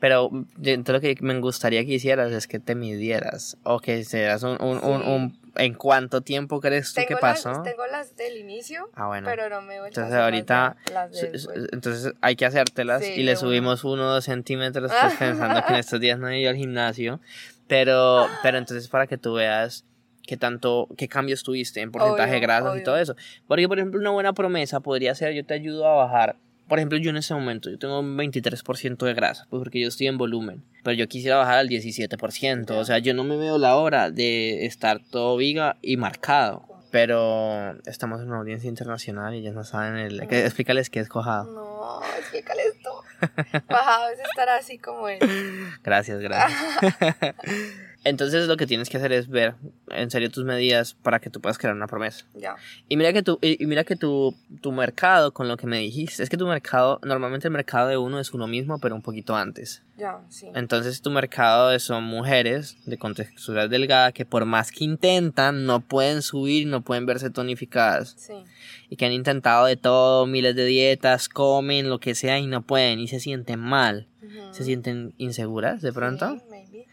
Pero 0.00 0.30
yo- 0.56 0.72
entonces 0.72 0.94
lo 0.94 1.00
que 1.00 1.22
me 1.22 1.38
gustaría 1.40 1.84
que 1.84 1.92
hicieras 1.92 2.32
es 2.32 2.48
que 2.48 2.58
te 2.58 2.74
midieras, 2.74 3.56
o 3.62 3.78
que 3.80 3.98
hicieras 3.98 4.42
un, 4.42 4.60
un, 4.60 4.78
un, 4.82 5.02
Sí. 5.02 5.08
un- 5.08 5.40
¿En 5.56 5.74
cuánto 5.74 6.20
tiempo 6.20 6.60
crees 6.60 6.92
tú 6.94 7.00
que 7.00 7.08
Tengo 7.08 7.20
pasó? 7.20 7.48
las, 7.50 7.62
tengo 7.64 7.84
las 7.90 8.16
del 8.16 8.36
inicio, 8.38 8.88
Ah, 8.94 9.08
bueno. 9.08 9.26
pero 9.28 9.50
no 9.50 9.60
me 9.60 9.80
vuelto 9.80 10.00
a 10.00 10.04
Entonces 10.04 10.20
ahorita, 10.20 10.76
las, 10.92 11.10
de- 11.12 11.32
las 11.32 11.46
de 11.48 11.68
entonces 11.72 12.12
hay 12.20 12.36
que 12.36 12.46
hacértelas 12.46 13.04
Sí, 13.04 13.14
y 13.16 13.22
le 13.24 13.32
de 13.32 13.36
subimos 13.36 13.82
uno 13.84 14.04
o 14.08 14.10
dos 14.12 14.24
centímetros 14.24 14.92
pues, 15.00 15.14
pensando 15.18 15.60
que 15.66 15.72
en 15.72 15.78
estos 15.80 15.98
días 16.00 16.20
no 16.20 16.28
he 16.28 16.40
ido 16.40 16.50
al 16.50 16.56
gimnasio. 16.56 17.20
Pero, 17.66 18.26
pero 18.44 18.58
entonces 18.58 18.88
para 18.88 19.06
que 19.08 19.18
tú 19.18 19.34
veas 19.34 19.84
qué 20.22 20.36
tanto, 20.36 20.86
qué 20.96 21.08
cambios 21.08 21.42
tuviste 21.42 21.80
en 21.80 21.90
porcentaje 21.90 22.30
de 22.30 22.36
Obvio, 22.38 22.46
grasas 22.46 22.68
y 22.68 22.72
obvio. 22.74 22.84
todo 22.84 22.96
eso. 22.98 23.16
Porque, 23.48 23.66
por 23.68 23.78
ejemplo, 23.78 24.00
una 24.00 24.10
buena 24.10 24.32
promesa 24.32 24.78
podría 24.80 25.14
ser 25.16 25.34
yo 25.34 25.44
te 25.44 25.54
ayudo 25.54 25.84
a 25.88 25.94
bajar. 25.94 26.36
Por 26.70 26.78
ejemplo, 26.78 26.96
yo 26.96 27.10
en 27.10 27.16
este 27.18 27.34
momento, 27.34 27.68
yo 27.68 27.78
tengo 27.78 27.98
un 28.00 28.16
23% 28.16 29.04
de 29.04 29.12
grasa, 29.12 29.46
pues 29.50 29.60
porque 29.60 29.80
yo 29.80 29.88
estoy 29.88 30.06
en 30.06 30.16
volumen, 30.16 30.62
pero 30.84 30.94
yo 30.94 31.06
quisiera 31.08 31.36
bajar 31.36 31.58
al 31.58 31.68
17%, 31.68 32.70
o 32.70 32.84
sea, 32.86 32.98
yo 32.98 33.12
no 33.12 33.24
me 33.24 33.36
veo 33.36 33.58
la 33.58 33.76
hora 33.76 34.10
de 34.10 34.64
estar 34.64 35.00
todo 35.10 35.36
viga 35.36 35.76
y 35.82 35.96
marcado. 35.98 36.64
Pero 36.92 37.76
estamos 37.86 38.20
en 38.20 38.28
una 38.28 38.38
audiencia 38.38 38.68
internacional 38.68 39.32
y 39.34 39.38
ellos 39.38 39.54
no 39.54 39.62
saben 39.62 39.96
el... 39.96 40.26
que- 40.26 40.44
Explícales 40.44 40.90
qué 40.90 40.98
es 41.00 41.08
cojado. 41.08 41.44
No, 41.52 42.00
explícale 42.18 42.62
esto. 42.62 43.02
Bajado 43.68 44.08
es 44.10 44.18
estar 44.20 44.48
así 44.48 44.78
como 44.78 45.08
él. 45.08 45.18
Gracias, 45.84 46.20
gracias. 46.20 46.60
Entonces 48.04 48.48
lo 48.48 48.56
que 48.56 48.66
tienes 48.66 48.88
que 48.88 48.96
hacer 48.96 49.12
es 49.12 49.28
ver 49.28 49.54
en 50.00 50.10
serio 50.10 50.30
tus 50.30 50.44
medidas 50.44 50.94
para 50.94 51.20
que 51.20 51.30
tú 51.30 51.40
puedas 51.40 51.58
crear 51.58 51.74
una 51.74 51.86
promesa. 51.86 52.26
Ya. 52.34 52.56
Y 52.88 52.96
mira 52.96 53.12
que 53.12 53.22
tu, 53.22 53.38
y 53.42 53.62
y 53.62 53.66
mira 53.66 53.84
que 53.84 53.96
tu, 53.96 54.34
tu 54.60 54.72
mercado, 54.72 55.32
con 55.32 55.48
lo 55.48 55.56
que 55.56 55.66
me 55.66 55.78
dijiste, 55.78 56.22
es 56.22 56.30
que 56.30 56.36
tu 56.36 56.46
mercado, 56.46 56.98
normalmente 57.02 57.48
el 57.48 57.52
mercado 57.52 57.88
de 57.88 57.96
uno 57.96 58.18
es 58.18 58.32
uno 58.32 58.46
mismo, 58.46 58.78
pero 58.78 58.94
un 58.94 59.02
poquito 59.02 59.36
antes. 59.36 59.82
Ya, 59.96 60.20
sí. 60.30 60.48
Entonces 60.54 61.02
tu 61.02 61.10
mercado 61.10 61.78
son 61.78 62.04
mujeres 62.04 62.78
de 62.86 62.96
contextura 62.96 63.68
delgada 63.68 64.12
que 64.12 64.24
por 64.24 64.46
más 64.46 64.72
que 64.72 64.84
intentan, 64.84 65.66
no 65.66 65.80
pueden 65.80 66.22
subir, 66.22 66.66
no 66.66 66.80
pueden 66.80 67.04
verse 67.04 67.28
tonificadas. 67.30 68.14
Sí. 68.16 68.32
Y 68.88 68.96
que 68.96 69.06
han 69.06 69.12
intentado 69.12 69.66
de 69.66 69.76
todo, 69.76 70.26
miles 70.26 70.56
de 70.56 70.64
dietas, 70.64 71.28
comen, 71.28 71.90
lo 71.90 72.00
que 72.00 72.14
sea, 72.14 72.38
y 72.38 72.46
no 72.46 72.62
pueden, 72.62 72.98
y 72.98 73.08
se 73.08 73.20
sienten 73.20 73.60
mal. 73.60 74.08
Ujú. 74.22 74.54
Se 74.54 74.64
sienten 74.64 75.14
inseguras 75.18 75.82
de 75.82 75.92
pronto. 75.92 76.36
Sí, 76.38 76.86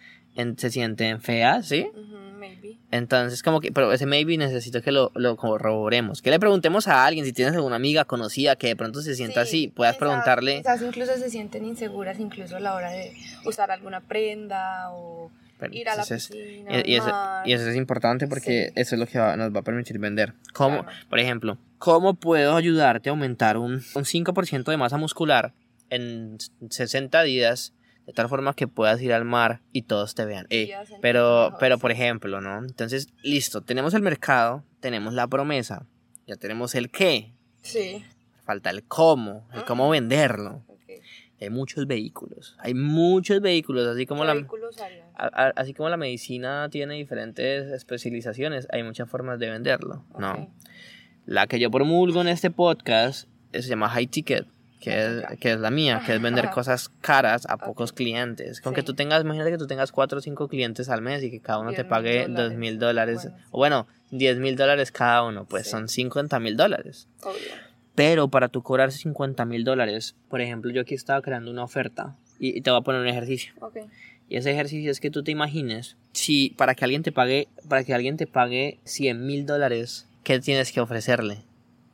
se 0.58 0.70
sienten 0.70 1.22
feas, 1.22 1.68
¿sí? 1.68 1.88
Ujú, 1.94 2.18
maybe. 2.38 2.78
Entonces, 2.92 3.44
como 3.44 3.60
que, 3.60 3.72
pero 3.72 3.92
ese 3.92 4.06
maybe 4.06 4.38
necesito 4.38 4.82
que 4.82 4.92
lo, 4.92 5.12
lo 5.16 5.36
corroboremos. 5.36 6.22
Que 6.22 6.30
le 6.32 6.40
preguntemos 6.40 6.88
a 6.88 7.06
alguien, 7.06 7.26
si 7.26 7.34
tienes 7.34 7.54
alguna 7.56 7.76
amiga 7.76 8.06
conocida 8.06 8.56
que 8.56 8.68
de 8.68 8.76
pronto 8.76 9.02
se 9.02 9.16
sienta 9.16 9.44
Sí, 9.46 9.50
así, 9.50 9.68
puedas 9.68 9.96
quizás- 9.96 10.00
preguntarle. 10.08 10.58
Quizás 10.60 10.82
incluso 10.82 11.18
se 11.18 11.30
sienten 11.30 11.66
inseguras, 11.66 12.20
incluso 12.20 12.56
a 12.56 12.60
la 12.60 12.74
hora 12.76 12.92
de 12.92 13.12
usar 13.46 13.72
alguna 13.72 14.00
prenda 14.02 14.92
o 14.92 15.30
Pero 15.60 15.74
ir 15.74 15.90
a 15.90 15.96
la 15.96 16.04
entonces, 16.04 16.28
piscina. 16.30 16.80
y, 16.86 16.92
y 16.92 16.96
eso, 16.96 17.12
y 17.46 17.54
eso 17.54 17.68
es 17.70 17.76
importante 17.76 18.28
porque 18.28 18.68
Sí. 18.68 18.74
eso 18.76 18.96
es 18.96 19.00
lo 19.00 19.08
que 19.08 19.20
va- 19.20 19.36
nos 19.36 19.54
va 19.54 19.60
a 19.60 19.64
permitir 19.64 19.98
vender. 20.00 20.34
¿Cómo, 20.54 20.84
Claro. 20.84 20.98
por 21.10 21.20
ejemplo, 21.20 21.58
cómo 21.80 22.14
puedo 22.14 22.56
ayudarte 22.56 23.10
a 23.10 23.12
aumentar 23.12 23.58
un, 23.58 23.74
un 23.96 24.06
5% 24.06 24.72
de 24.72 24.78
masa 24.78 24.98
muscular 24.98 25.54
en 25.90 26.38
60 26.70 27.24
días 27.24 27.74
de 28.08 28.14
tal 28.14 28.28
forma 28.30 28.56
que 28.56 28.68
puedas 28.68 29.00
ir 29.02 29.14
al 29.14 29.26
mar 29.26 29.62
y 29.74 29.84
todos 29.84 30.16
te 30.16 30.26
vean. 30.26 30.48
Eh, 30.50 30.72
pero, 31.02 31.54
pero 31.60 31.78
por 31.78 31.92
ejemplo, 31.92 32.42
¿no? 32.42 32.58
Entonces, 32.60 33.10
listo, 33.22 33.62
tenemos 33.62 33.94
el 33.94 34.02
mercado, 34.02 34.64
tenemos 34.80 35.14
la 35.14 35.28
promesa, 35.28 35.86
ya 36.26 36.36
tenemos 36.38 36.74
el 36.74 36.90
qué, 36.90 37.34
Sí. 37.62 38.04
falta 38.46 38.70
el 38.72 38.84
cómo, 38.86 39.48
el 39.54 39.64
cómo 39.66 39.90
venderlo. 39.90 40.64
ok. 40.68 40.78
Hay 41.40 41.50
muchos 41.52 41.86
vehículos, 41.86 42.56
hay 42.60 42.74
muchos 42.74 43.42
vehículos, 43.42 43.86
así 43.88 44.08
como 44.08 44.22
¿Qué 44.22 44.28
la... 44.28 44.48
a- 45.16 45.28
a- 45.48 45.54
Así 45.56 45.74
como 45.74 45.88
la 45.90 45.98
medicina 45.98 46.68
tiene 46.72 46.96
diferentes 46.96 47.68
especializaciones, 47.72 48.68
hay 48.72 48.82
muchas 48.84 49.08
formas 49.10 49.38
de 49.38 49.50
venderlo, 49.52 50.04
¿no? 50.18 50.50
La 51.28 51.46
que 51.46 51.60
yo 51.60 51.70
promulgo 51.70 52.22
en 52.22 52.30
este 52.30 52.50
podcast 52.52 53.28
eh, 53.52 53.62
se 53.62 53.70
llama 53.70 53.90
High 53.90 54.08
Ticket, 54.08 54.48
que 54.80 54.92
es, 55.06 55.40
que 55.40 55.54
es 55.54 55.60
la 55.60 55.72
mía, 55.72 56.02
que 56.06 56.14
es 56.16 56.22
vender 56.22 56.50
cosas 56.50 56.90
caras 57.02 57.46
a 57.50 57.58
pocos 57.58 57.94
clientes. 57.94 58.62
Con 58.62 58.74
que 58.74 58.84
tú 58.84 58.94
tengas, 58.94 59.22
imagínate 59.24 59.52
que 59.52 59.58
tú 59.58 59.68
tengas 59.68 59.92
4 59.92 60.20
o 60.20 60.22
5 60.22 60.48
clientes 60.48 60.90
al 60.90 61.02
mes 61.02 61.24
y 61.24 61.32
que 61.32 61.40
cada 61.40 61.60
uno 61.60 61.72
te 61.74 61.84
10.000 61.84 61.88
pague. 61.90 62.26
2 62.30 62.54
mil 62.54 62.80
dólares, 62.80 63.30
o 63.52 63.58
bueno, 63.58 63.88
10 64.12 64.38
mil 64.38 64.56
dólares 64.56 64.92
cada 64.92 65.24
uno, 65.24 65.46
pues 65.46 65.66
Sí. 65.66 65.72
son 65.72 65.88
50 65.90 66.40
mil 66.40 66.56
dólares. 66.56 67.08
Pero 67.96 68.28
para 68.28 68.48
tú 68.50 68.62
cobrar 68.62 68.92
50 68.92 69.44
mil 69.46 69.64
dólares, 69.64 70.16
por 70.30 70.42
ejemplo, 70.42 70.72
yo 70.72 70.82
aquí 70.82 70.94
estaba 70.94 71.22
creando 71.22 71.50
una 71.50 71.64
oferta 71.64 72.16
y, 72.40 72.56
y 72.58 72.62
te 72.62 72.70
voy 72.70 72.80
a 72.80 72.84
poner 72.84 73.02
un 73.02 73.08
ejercicio. 73.08 73.54
Y 74.30 74.38
ese 74.38 74.52
ejercicio 74.52 74.92
es 74.92 75.00
que 75.00 75.10
tú 75.10 75.24
te 75.24 75.32
imagines 75.32 75.96
si 76.12 76.50
para 76.58 76.76
que 76.76 76.84
alguien 76.84 77.02
te 77.02 77.12
pague, 77.12 77.48
para 77.68 77.84
que 77.84 77.94
alguien 77.94 78.18
te 78.18 78.28
pague 78.28 78.78
100 78.84 79.26
mil 79.26 79.46
dólares, 79.46 80.06
¿qué 80.24 80.40
tienes 80.40 80.72
que 80.72 80.82
ofrecerle? 80.82 81.40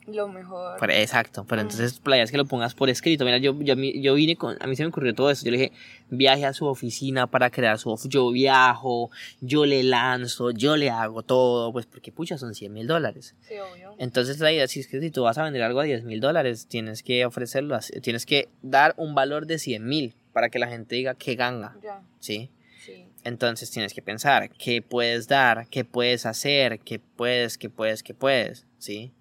Lo 0.07 0.27
mejor. 0.27 0.77
Pero, 0.79 0.91
exacto, 0.93 1.45
pero 1.48 1.62
Mm. 1.62 1.65
entonces 1.65 2.01
la 2.05 2.15
idea 2.17 2.24
es 2.25 2.31
que 2.31 2.38
lo 2.38 2.45
pongas 2.45 2.74
por 2.74 2.89
escrito. 2.89 3.24
Mira, 3.25 3.38
yo, 3.38 3.57
yo, 3.62 3.75
yo 3.75 4.13
vine 4.15 4.36
con, 4.36 4.57
a 4.60 4.67
mí 4.67 4.75
se 4.75 4.83
me 4.83 4.89
ocurrió 4.89 5.13
todo 5.15 5.29
eso. 5.31 5.45
Yo 5.45 5.51
le 5.51 5.57
dije, 5.57 5.72
viaje 6.10 6.45
a 6.45 6.53
su 6.53 6.65
oficina 6.65 7.27
para 7.27 7.50
crear 7.50 7.79
su 7.79 7.89
of- 7.89 8.07
Yo 8.07 8.29
viajo, 8.31 9.10
yo 9.39 9.65
le 9.65 9.81
lanzo, 9.83 10.51
yo 10.51 10.75
le 10.75 10.89
hago 10.89 11.24
todo, 11.24 11.72
pues 11.72 11.86
porque 11.86 12.12
pucha, 12.12 12.38
son 12.38 12.53
100 12.53 12.74
mil 12.74 12.86
dólares. 12.88 13.36
Sí, 13.48 13.55
obvio. 13.60 13.95
Entonces 13.98 14.39
la 14.39 14.51
idea 14.51 14.67
si 14.67 14.81
es 14.81 14.88
que 14.88 15.00
si 15.00 15.10
tú 15.12 15.24
vas 15.24 15.38
a 15.38 15.43
vender 15.43 15.62
algo 15.63 15.79
a 15.79 15.83
10 15.83 16.03
mil 16.03 16.19
dólares, 16.19 16.67
tienes 16.67 17.01
que 17.03 17.25
ofrecerlo, 17.25 17.75
así- 17.75 18.00
tienes 18.01 18.25
que 18.25 18.50
dar 18.62 18.93
un 18.98 19.15
valor 19.15 19.45
de 19.48 19.57
100 19.60 19.86
mil 19.88 20.13
para 20.33 20.50
que 20.50 20.60
la 20.60 20.67
gente 20.67 20.95
diga 20.95 21.13
que 21.15 21.36
ganga, 21.36 21.77
Ya. 21.81 22.01
¿sí? 22.19 22.50
Sí. 22.83 23.05
Entonces 23.24 23.72
tienes 23.72 23.93
que 23.93 24.01
pensar 24.01 24.50
qué 24.50 24.81
puedes 24.81 25.29
dar, 25.29 25.67
qué 25.69 25.86
puedes 25.86 26.25
hacer, 26.25 26.79
qué 26.79 27.00
puedes, 27.00 27.57
qué 27.57 27.69
puedes, 27.69 28.03
qué 28.03 28.13
puedes, 28.13 28.65
¿sí? 28.79 29.12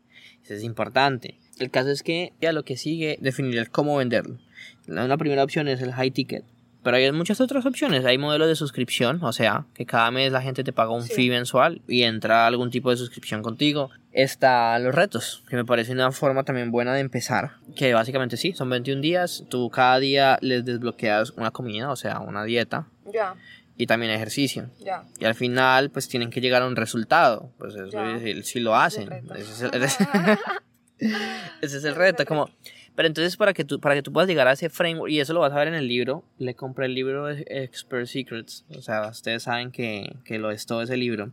Eso 0.44 0.54
es 0.54 0.62
importante. 0.64 1.38
El 1.58 1.70
caso 1.70 1.90
es 1.90 2.02
que 2.02 2.32
ya 2.40 2.52
lo 2.52 2.64
que 2.64 2.76
sigue, 2.76 3.18
definir 3.20 3.58
el 3.58 3.70
cómo 3.70 3.96
venderlo. 3.96 4.38
Una 4.88 5.16
primera 5.16 5.44
opción 5.44 5.68
es 5.68 5.80
el 5.82 5.92
high 5.92 6.10
ticket. 6.10 6.44
Pero 6.82 6.96
hay 6.96 7.12
muchas 7.12 7.40
otras 7.40 7.64
opciones. 7.64 8.04
Hay 8.04 8.18
modelos 8.18 8.48
de 8.48 8.56
suscripción, 8.56 9.22
o 9.22 9.32
sea, 9.32 9.66
que 9.72 9.86
cada 9.86 10.10
mes 10.10 10.32
la 10.32 10.42
gente 10.42 10.64
te 10.64 10.72
paga 10.72 10.90
un 10.90 11.02
Sí. 11.04 11.14
fee 11.14 11.30
mensual 11.30 11.80
y 11.86 12.02
entra 12.02 12.44
algún 12.46 12.70
tipo 12.70 12.90
de 12.90 12.96
suscripción 12.96 13.40
contigo. 13.42 13.90
Está 14.12 14.76
los 14.80 14.92
retos, 14.92 15.44
que 15.48 15.54
me 15.54 15.64
parece 15.64 15.92
una 15.92 16.10
forma 16.10 16.42
también 16.42 16.72
buena 16.72 16.92
de 16.92 17.00
empezar. 17.00 17.52
Que 17.76 17.94
básicamente 17.94 18.36
sí, 18.36 18.52
son 18.52 18.68
21 18.68 19.00
días. 19.00 19.44
Tú 19.48 19.70
cada 19.70 20.00
día 20.00 20.38
les 20.40 20.64
desbloqueas 20.64 21.30
una 21.36 21.52
comida, 21.52 21.88
o 21.90 21.96
sea, 21.96 22.18
una 22.18 22.42
dieta 22.44 22.88
Ya. 23.12 23.34
Y 23.82 23.86
también 23.86 24.12
ejercicio. 24.12 24.70
Ya. 24.80 25.04
Y 25.18 25.24
al 25.24 25.34
final, 25.34 25.90
pues 25.90 26.08
tienen 26.08 26.30
que 26.30 26.40
llegar 26.40 26.62
a 26.62 26.66
un 26.66 26.76
resultado. 26.76 27.50
Pues 27.58 27.74
eso 27.74 27.90
si 28.44 28.60
lo 28.60 28.76
hacen. 28.76 29.12
Ese 29.34 29.52
es 29.52 29.62
el, 29.62 29.70
ese 31.60 31.78
es 31.78 31.84
el 31.84 31.94
reto. 31.94 32.24
Como, 32.24 32.48
pero 32.94 33.08
entonces 33.08 33.36
para 33.36 33.52
que, 33.52 33.64
tú, 33.64 33.80
para 33.80 33.94
que 33.94 34.02
tú 34.02 34.12
puedas 34.12 34.28
llegar 34.28 34.48
a 34.48 34.52
ese 34.52 34.68
framework, 34.70 35.10
y 35.10 35.20
eso 35.20 35.32
lo 35.32 35.40
vas 35.40 35.52
a 35.52 35.56
ver 35.56 35.68
en 35.68 35.74
el 35.74 35.88
libro, 35.88 36.24
le 36.38 36.54
compré 36.54 36.86
el 36.86 36.94
libro 36.94 37.28
Expert 37.30 38.06
Secrets. 38.06 38.64
O 38.76 38.82
sea, 38.82 39.08
ustedes 39.08 39.42
saben 39.44 39.70
que, 39.72 40.14
que 40.24 40.38
lo 40.38 40.50
es 40.50 40.66
todo 40.66 40.82
ese 40.82 40.96
libro. 40.96 41.32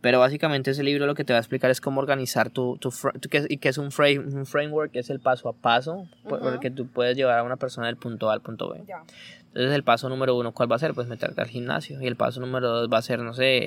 Pero 0.00 0.18
básicamente 0.18 0.72
ese 0.72 0.82
libro 0.82 1.06
lo 1.06 1.14
que 1.14 1.22
te 1.22 1.32
va 1.32 1.38
a 1.38 1.40
explicar 1.40 1.70
es 1.70 1.80
cómo 1.80 2.00
organizar 2.00 2.50
tu, 2.50 2.76
tu, 2.78 2.90
que, 3.30 3.46
y 3.48 3.58
que 3.58 3.68
es 3.68 3.78
un, 3.78 3.92
frame, 3.92 4.18
un 4.18 4.46
framework, 4.46 4.90
que 4.90 4.98
es 4.98 5.10
el 5.10 5.20
paso 5.20 5.48
a 5.48 5.52
paso, 5.52 6.08
por- 6.28 6.40
por 6.40 6.54
el 6.54 6.58
que 6.58 6.72
tú 6.72 6.88
puedes 6.88 7.16
llevar 7.16 7.38
a 7.38 7.44
una 7.44 7.56
persona 7.56 7.86
del 7.86 7.96
punto 7.96 8.28
A 8.28 8.32
al 8.32 8.40
punto 8.40 8.70
B. 8.72 8.82
Ya. 8.88 9.04
Entonces 9.54 9.74
el 9.74 9.82
paso 9.84 10.08
número 10.08 10.34
uno, 10.34 10.52
¿cuál 10.52 10.72
va 10.72 10.76
a 10.76 10.78
ser? 10.78 10.94
Pues 10.94 11.08
meterte 11.08 11.40
al 11.42 11.48
gimnasio. 11.48 12.00
Y 12.00 12.06
el 12.06 12.16
paso 12.16 12.40
número 12.40 12.68
dos 12.70 12.88
va 12.90 12.96
a 12.98 13.02
ser, 13.02 13.18
no 13.20 13.34
sé, 13.34 13.58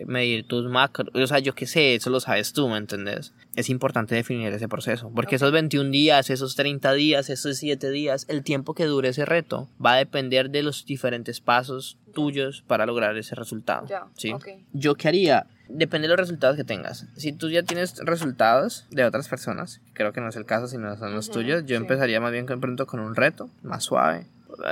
eh, 0.00 0.04
medir 0.06 0.46
tus 0.46 0.64
macros. 0.70 1.10
O 1.14 1.26
sea, 1.26 1.38
yo 1.38 1.54
qué 1.54 1.66
sé, 1.66 1.94
eso 1.94 2.08
lo 2.08 2.20
sabes 2.20 2.54
tú, 2.54 2.66
¿me 2.68 2.78
entendés? 2.78 3.34
Es 3.54 3.68
importante 3.68 4.14
definir 4.14 4.50
ese 4.54 4.68
proceso. 4.68 5.10
Porque 5.14 5.36
Ok. 5.36 5.42
esos 5.42 5.52
21 5.52 5.90
días, 5.90 6.30
esos 6.30 6.56
30 6.56 6.94
días, 6.94 7.28
esos 7.28 7.58
7 7.58 7.90
días, 7.90 8.24
el 8.28 8.42
tiempo 8.42 8.72
que 8.74 8.86
dure 8.86 9.10
ese 9.10 9.26
reto 9.26 9.68
va 9.84 9.92
a 9.94 9.96
depender 9.96 10.48
de 10.48 10.62
los 10.62 10.86
diferentes 10.86 11.40
pasos 11.40 11.98
tuyos 12.14 12.64
para 12.66 12.86
lograr 12.86 13.14
ese 13.18 13.34
resultado. 13.34 13.86
Ya. 13.86 14.06
¿sí? 14.16 14.32
Ok. 14.32 14.48
Yo 14.72 14.94
qué 14.94 15.08
haría, 15.08 15.46
depende 15.68 16.08
de 16.08 16.12
los 16.12 16.20
resultados 16.20 16.56
que 16.56 16.64
tengas. 16.64 17.06
Si 17.16 17.32
tú 17.32 17.50
ya 17.50 17.62
tienes 17.62 17.98
resultados 17.98 18.86
de 18.90 19.04
otras 19.04 19.28
personas, 19.28 19.82
creo 19.92 20.12
que 20.14 20.22
no 20.22 20.28
es 20.30 20.36
el 20.36 20.46
caso, 20.46 20.68
sino 20.68 20.96
son 20.96 21.12
los 21.14 21.30
tuyos, 21.30 21.62
yo 21.66 21.76
sí. 21.76 21.82
empezaría 21.82 22.18
más 22.18 22.32
bien 22.32 22.46
con 22.46 22.60
pronto 22.60 22.86
con 22.86 23.00
un 23.00 23.14
reto 23.14 23.50
más 23.62 23.84
suave. 23.84 24.26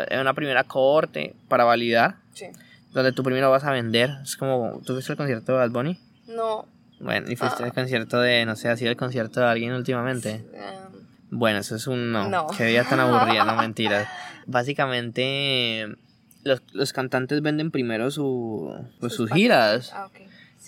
En 0.09 0.21
una 0.21 0.35
primera 0.35 0.65
cohorte 0.65 1.35
para 1.49 1.65
validar, 1.65 2.17
Sí. 2.33 2.47
donde 2.93 3.13
tú 3.13 3.23
primero 3.23 3.51
vas 3.51 3.65
a 3.65 3.71
vender. 3.71 4.11
Es 4.23 4.37
como, 4.37 4.81
¿tú 4.85 4.95
fuiste 4.95 5.13
al 5.13 5.17
concierto 5.19 5.53
de 5.53 5.59
Bad 5.59 5.71
Bunny? 5.71 6.01
No. 6.29 6.67
Bueno, 7.01 7.31
y 7.31 7.37
fuiste 7.37 7.63
Ah. 7.63 7.67
al 7.67 7.73
concierto 7.75 8.21
de, 8.21 8.45
no 8.47 8.57
sé, 8.57 8.69
ha 8.69 8.77
sido 8.77 8.91
el 8.91 8.97
concierto 8.97 9.41
de 9.41 9.47
alguien 9.47 9.73
últimamente. 9.75 10.45
em, 10.55 11.07
Bueno, 11.31 11.59
eso 11.59 11.75
es 11.77 11.87
un 11.89 12.13
no. 12.13 12.29
No. 12.29 12.47
Qué 12.57 12.67
vida 12.67 12.85
tan 12.85 13.01
aburrida, 13.01 13.45
no 13.45 13.57
mentiras. 13.61 14.09
Básicamente, 14.47 15.97
los, 16.45 16.63
los 16.73 16.93
cantantes 16.93 17.43
venden 17.43 17.71
primero 17.71 18.11
su, 18.11 18.73
pues, 19.01 19.13
sus 19.15 19.31
giras. 19.31 19.93
Ah. 19.95 20.09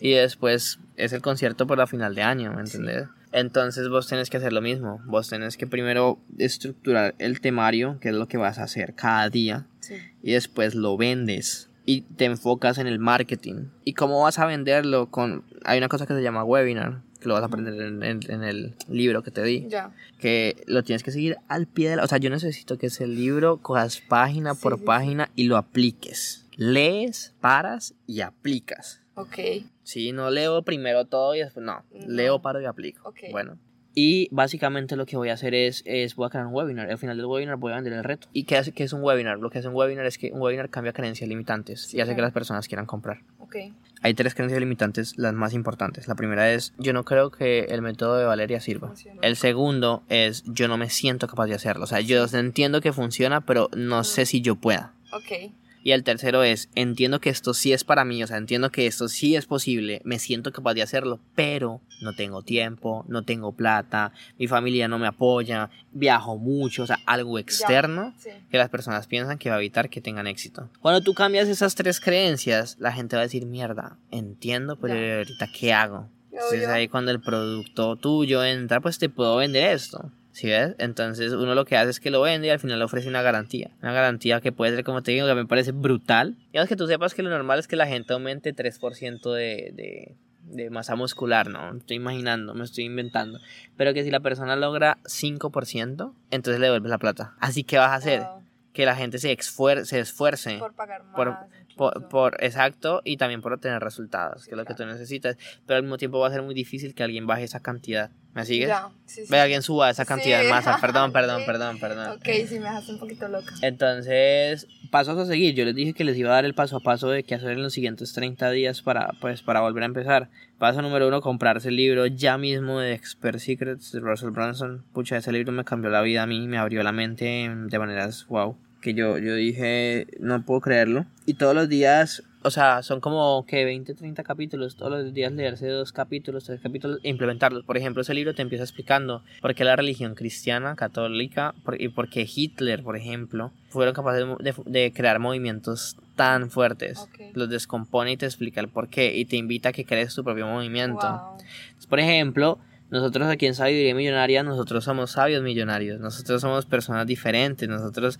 Y 0.00 0.12
después 0.12 0.78
es 0.96 1.12
el 1.12 1.22
concierto 1.22 1.66
por 1.66 1.78
la 1.78 1.86
final 1.86 2.14
de 2.14 2.22
año, 2.22 2.52
¿me 2.52 2.60
entendés? 2.62 3.06
Entonces 3.32 3.88
vos 3.88 4.06
tenés 4.08 4.30
que 4.30 4.36
hacer 4.38 4.52
lo 4.52 4.60
mismo. 4.62 5.00
Vos 5.06 5.28
tenés 5.28 5.56
que 5.56 5.66
primero 5.66 6.18
estructurar 6.38 7.14
el 7.18 7.40
temario, 7.40 7.98
que 8.00 8.08
es 8.08 8.14
lo 8.14 8.26
que 8.28 8.36
vas 8.38 8.58
a 8.58 8.64
hacer 8.64 8.94
cada 8.94 9.28
día, 9.30 9.66
Sí. 9.80 9.94
y 10.22 10.32
después 10.32 10.74
lo 10.74 10.96
vendes. 10.96 11.68
Y 11.86 12.02
te 12.02 12.26
enfocas 12.26 12.78
en 12.78 12.86
el 12.86 12.98
marketing. 12.98 13.68
¿Y 13.84 13.94
cómo 13.94 14.22
vas 14.22 14.38
a 14.38 14.46
venderlo? 14.46 15.10
Con 15.10 15.44
Hay 15.64 15.78
una 15.78 15.88
cosa 15.88 16.06
que 16.06 16.14
se 16.14 16.22
llama 16.22 16.44
webinar, 16.44 17.00
que 17.20 17.28
lo 17.28 17.34
vas 17.34 17.42
a 17.42 17.46
aprender 17.46 17.74
en, 17.80 18.02
en- 18.02 18.20
en 18.30 18.44
el 18.44 18.74
libro 18.90 19.22
que 19.22 19.30
te 19.30 19.42
di. 19.42 19.66
Ya. 19.68 19.90
Que 20.18 20.62
lo 20.66 20.82
tienes 20.84 21.02
que 21.02 21.10
seguir 21.10 21.36
al 21.48 21.66
pie 21.66 21.88
de 21.90 21.96
la... 21.96 22.04
O 22.04 22.06
sea, 22.06 22.18
yo 22.18 22.28
necesito 22.30 22.76
que 22.78 22.86
ese 22.88 23.06
libro 23.06 23.56
cojas 23.58 24.00
página 24.06 24.54
Sí, 24.54 24.60
por 24.62 24.78
sí, 24.78 24.84
página 24.84 25.30
y 25.34 25.44
lo 25.44 25.56
apliques. 25.56 26.44
Lees, 26.56 27.34
paras 27.40 27.94
y 28.06 28.20
aplicas. 28.20 29.00
Ok. 29.20 29.64
Sí, 29.82 30.12
no 30.12 30.30
leo 30.30 30.62
primero 30.62 31.06
todo 31.06 31.34
y 31.34 31.40
después 31.40 31.64
no. 31.64 31.84
No. 31.92 32.06
Leo, 32.06 32.40
paro 32.40 32.60
y 32.60 32.66
aplico. 32.66 33.08
Ok. 33.08 33.20
Bueno. 33.30 33.58
Y 33.94 34.28
básicamente 34.30 34.94
lo 34.94 35.06
que 35.06 35.16
voy 35.16 35.30
a 35.30 35.32
hacer 35.32 35.54
es, 35.54 35.82
es 35.84 36.14
voy 36.14 36.26
a 36.26 36.30
crear 36.30 36.46
un 36.46 36.54
webinar. 36.54 36.88
Al 36.88 36.98
final 36.98 37.16
del 37.16 37.26
webinar 37.26 37.56
voy 37.56 37.72
a 37.72 37.76
vender 37.76 37.94
el 37.94 38.04
reto. 38.04 38.28
¿Y 38.32 38.44
qué, 38.44 38.56
hace, 38.56 38.70
qué 38.70 38.84
es 38.84 38.92
un 38.92 39.02
webinar? 39.02 39.38
Lo 39.38 39.50
que 39.50 39.58
hace 39.58 39.66
un 39.66 39.74
webinar 39.74 40.06
es 40.06 40.18
que 40.18 40.30
un 40.30 40.40
webinar 40.40 40.70
cambia 40.70 40.92
creencias 40.92 41.28
limitantes 41.28 41.80
Sí, 41.82 41.96
y 41.96 42.00
hace 42.00 42.14
que 42.14 42.22
las 42.22 42.32
personas 42.32 42.68
quieran 42.68 42.86
comprar. 42.86 43.22
Ok. 43.38 43.56
Hay 44.02 44.14
tres 44.14 44.34
creencias 44.34 44.60
limitantes, 44.60 45.18
las 45.18 45.34
más 45.34 45.52
importantes. 45.52 46.06
La 46.06 46.14
primera 46.14 46.52
es, 46.52 46.74
yo 46.78 46.92
no 46.92 47.04
creo 47.04 47.32
que 47.32 47.64
el 47.70 47.82
método 47.82 48.16
de 48.18 48.24
Valeria 48.24 48.60
sirva. 48.60 48.88
Funciona. 48.88 49.18
El 49.20 49.34
segundo 49.34 50.04
es, 50.08 50.44
yo 50.46 50.68
no 50.68 50.76
me 50.76 50.90
siento 50.90 51.26
capaz 51.26 51.46
de 51.46 51.54
hacerlo. 51.54 51.82
O 51.82 51.88
sea, 51.88 52.00
yo 52.00 52.24
entiendo 52.32 52.80
que 52.80 52.92
funciona, 52.92 53.40
pero 53.40 53.68
no 53.76 54.04
sé 54.04 54.26
si 54.26 54.42
yo 54.42 54.54
pueda. 54.54 54.92
Ok. 55.12 55.52
Y 55.88 55.92
el 55.92 56.04
tercero 56.04 56.42
es, 56.42 56.68
entiendo 56.74 57.18
que 57.18 57.30
esto 57.30 57.54
sí 57.54 57.72
es 57.72 57.82
para 57.82 58.04
mí, 58.04 58.22
o 58.22 58.26
sea, 58.26 58.36
entiendo 58.36 58.70
que 58.70 58.86
esto 58.86 59.08
sí 59.08 59.36
es 59.36 59.46
posible, 59.46 60.02
me 60.04 60.18
siento 60.18 60.52
capaz 60.52 60.74
de 60.74 60.82
hacerlo, 60.82 61.18
pero 61.34 61.80
no 62.02 62.12
tengo 62.12 62.42
tiempo, 62.42 63.06
no 63.08 63.22
tengo 63.22 63.52
plata, 63.52 64.12
mi 64.38 64.48
familia 64.48 64.86
no 64.86 64.98
me 64.98 65.06
apoya, 65.06 65.70
viajo 65.92 66.36
mucho, 66.36 66.82
o 66.82 66.86
sea, 66.86 66.98
algo 67.06 67.38
externo 67.38 68.12
Sí. 68.18 68.28
que 68.50 68.58
las 68.58 68.68
personas 68.68 69.06
piensan 69.06 69.38
que 69.38 69.48
va 69.48 69.56
a 69.56 69.60
evitar 69.60 69.88
que 69.88 70.02
tengan 70.02 70.26
éxito. 70.26 70.68
Cuando 70.82 71.00
tú 71.00 71.14
cambias 71.14 71.48
esas 71.48 71.74
tres 71.74 72.00
creencias, 72.00 72.76
la 72.78 72.92
gente 72.92 73.16
va 73.16 73.22
a 73.22 73.24
decir, 73.24 73.46
mierda, 73.46 73.96
entiendo, 74.10 74.76
pero 74.76 74.94
Ya. 74.94 75.16
ahorita 75.16 75.46
¿qué 75.58 75.72
hago? 75.72 76.06
Entonces 76.30 76.64
Obvio. 76.66 76.72
ahí 76.74 76.88
cuando 76.88 77.12
el 77.12 77.20
producto 77.22 77.96
tuyo 77.96 78.44
entra, 78.44 78.82
pues 78.82 78.98
te 78.98 79.08
puedo 79.08 79.36
vender 79.36 79.70
esto. 79.72 80.12
¿Sí 80.38 80.46
ves? 80.46 80.76
Entonces 80.78 81.32
uno 81.32 81.56
lo 81.56 81.64
que 81.64 81.76
hace 81.76 81.90
es 81.90 81.98
que 81.98 82.12
lo 82.12 82.20
vende 82.20 82.46
y 82.46 82.50
al 82.50 82.60
final 82.60 82.78
le 82.78 82.84
ofrece 82.84 83.08
una 83.08 83.22
garantía. 83.22 83.72
Una 83.82 83.92
garantía 83.92 84.40
que 84.40 84.52
puede 84.52 84.72
ser, 84.72 84.84
como 84.84 85.02
te 85.02 85.10
digo, 85.10 85.26
que 85.26 85.34
me 85.34 85.46
parece 85.46 85.72
brutal. 85.72 86.36
Digamos 86.52 86.68
que 86.68 86.76
tú 86.76 86.86
sepas 86.86 87.12
que 87.12 87.24
lo 87.24 87.30
normal 87.30 87.58
es 87.58 87.66
que 87.66 87.74
la 87.74 87.88
gente 87.88 88.12
aumente 88.12 88.54
3% 88.54 89.32
de, 89.32 89.72
de, 89.74 90.14
de 90.44 90.70
masa 90.70 90.94
muscular, 90.94 91.48
¿no? 91.50 91.74
Estoy 91.76 91.96
imaginando, 91.96 92.54
me 92.54 92.62
estoy 92.62 92.84
inventando. 92.84 93.40
Pero 93.76 93.92
que 93.94 94.04
si 94.04 94.12
la 94.12 94.20
persona 94.20 94.54
logra 94.54 94.98
5%, 95.06 96.12
entonces 96.30 96.60
le 96.60 96.66
devuelves 96.66 96.90
la 96.90 96.98
plata. 96.98 97.34
Así 97.40 97.64
que 97.64 97.78
vas 97.78 97.90
a 97.90 97.94
hacer 97.96 98.20
Wow. 98.20 98.42
que 98.72 98.86
la 98.86 98.94
gente 98.94 99.18
se, 99.18 99.36
exfuer- 99.36 99.82
se 99.86 99.98
esfuerce 99.98 100.58
Por 100.58 100.74
pagar 100.74 101.02
más. 101.02 101.16
por-. 101.16 101.36
Por, 101.78 102.08
por, 102.08 102.36
exacto, 102.44 103.00
y 103.04 103.16
también 103.16 103.40
por 103.40 103.52
obtener 103.52 103.80
resultados, 103.80 104.44
que 104.44 104.50
es 104.50 104.56
lo 104.56 104.64
que 104.64 104.74
tú 104.74 104.84
necesitas. 104.84 105.36
Pero 105.64 105.76
al 105.76 105.84
mismo 105.84 105.96
tiempo 105.96 106.18
va 106.18 106.26
a 106.26 106.30
ser 106.30 106.42
muy 106.42 106.54
difícil 106.54 106.92
que 106.92 107.04
alguien 107.04 107.26
baje 107.26 107.44
esa 107.44 107.60
cantidad. 107.60 108.10
¿Me 108.34 108.44
sigues? 108.44 108.68
Ya, 108.68 108.90
sí, 109.06 109.24
sí, 109.24 109.32
Ve, 109.32 109.40
alguien 109.40 109.62
suba 109.62 109.88
esa 109.88 110.04
cantidad 110.04 110.42
de 110.42 110.50
masa. 110.50 110.78
Perdón, 110.80 111.12
perdón, 111.14 111.42
perdón, 111.46 111.78
perdón. 111.78 112.16
Ok, 112.16 112.28
sí, 112.46 112.58
me 112.58 112.66
dejaste 112.66 112.92
un 112.92 112.98
poquito 112.98 113.28
loca. 113.28 113.54
Entonces, 113.62 114.66
pasos 114.90 115.16
a 115.18 115.26
seguir. 115.26 115.54
Yo 115.54 115.64
les 115.64 115.74
dije 115.74 115.94
que 115.94 116.04
les 116.04 116.16
iba 116.16 116.30
a 116.30 116.34
dar 116.34 116.44
el 116.44 116.54
paso 116.54 116.76
a 116.76 116.80
paso 116.80 117.08
de 117.10 117.22
qué 117.22 117.36
hacer 117.36 117.50
en 117.50 117.62
los 117.62 117.72
siguientes 117.72 118.12
30 118.12 118.50
días 118.50 118.82
para, 118.82 119.12
pues, 119.20 119.42
para 119.42 119.60
volver 119.60 119.84
a 119.84 119.86
empezar. 119.86 120.30
Paso 120.58 120.82
número 120.82 121.08
uno, 121.08 121.20
comprarse 121.20 121.68
el 121.68 121.76
libro 121.76 122.06
ya 122.06 122.38
mismo 122.38 122.80
de 122.80 122.92
Expert 122.92 123.38
Secrets 123.38 123.92
de 123.92 124.00
Russell 124.00 124.30
Brunson. 124.30 124.84
Pucha, 124.92 125.16
ese 125.16 125.32
libro 125.32 125.52
me 125.52 125.64
cambió 125.64 125.90
la 125.90 126.02
vida 126.02 126.24
a 126.24 126.26
mí, 126.26 126.48
me 126.48 126.58
abrió 126.58 126.82
la 126.82 126.92
mente 126.92 127.48
de 127.48 127.78
maneras 127.78 128.26
wow. 128.28 128.56
Que 128.80 128.94
yo, 128.94 129.18
yo 129.18 129.34
dije, 129.34 130.06
no 130.20 130.44
puedo 130.44 130.60
creerlo. 130.60 131.04
Y 131.26 131.34
todos 131.34 131.54
los 131.54 131.68
días, 131.68 132.22
o 132.42 132.50
sea, 132.50 132.82
son 132.82 133.00
como 133.00 133.44
que 133.46 133.64
20, 133.64 133.94
30 133.94 134.22
capítulos. 134.22 134.76
Todos 134.76 134.92
los 135.02 135.12
días 135.12 135.32
leerse 135.32 135.66
dos 135.68 135.90
capítulos, 135.92 136.44
tres 136.44 136.60
capítulos 136.60 137.00
e 137.02 137.08
implementarlos. 137.08 137.64
Por 137.64 137.76
ejemplo, 137.76 138.02
ese 138.02 138.14
libro 138.14 138.34
te 138.34 138.42
empieza 138.42 138.62
explicando 138.62 139.24
por 139.40 139.54
qué 139.56 139.64
la 139.64 139.74
religión 139.74 140.14
cristiana, 140.14 140.76
católica 140.76 141.54
por- 141.64 141.80
y 141.80 141.88
por 141.88 142.08
qué 142.08 142.24
Hitler, 142.32 142.82
por 142.84 142.96
ejemplo, 142.96 143.52
fueron 143.70 143.94
capaces 143.94 144.24
de, 144.38 144.54
de 144.66 144.92
crear 144.92 145.18
movimientos 145.18 145.96
tan 146.14 146.48
fuertes. 146.50 146.98
Ok. 146.98 147.20
Los 147.34 147.48
descompone 147.50 148.12
y 148.12 148.16
te 148.16 148.26
explica 148.26 148.60
el 148.60 148.68
por 148.68 148.88
qué 148.88 149.16
y 149.16 149.24
te 149.24 149.36
invita 149.36 149.70
a 149.70 149.72
que 149.72 149.84
crees 149.84 150.14
tu 150.14 150.22
propio 150.22 150.46
movimiento. 150.46 151.06
Wow. 151.08 151.40
Entonces, 151.40 151.86
Por 151.88 151.98
ejemplo, 152.00 152.58
nosotros 152.90 153.28
aquí 153.28 153.44
en 153.44 153.54
Sabiduría 153.54 153.94
Millonaria, 153.94 154.42
nosotros 154.42 154.82
somos 154.82 155.10
sabios 155.10 155.42
millonarios, 155.42 156.00
nosotros 156.00 156.40
somos 156.40 156.64
personas 156.64 157.06
diferentes, 157.06 157.68
nosotros, 157.68 158.18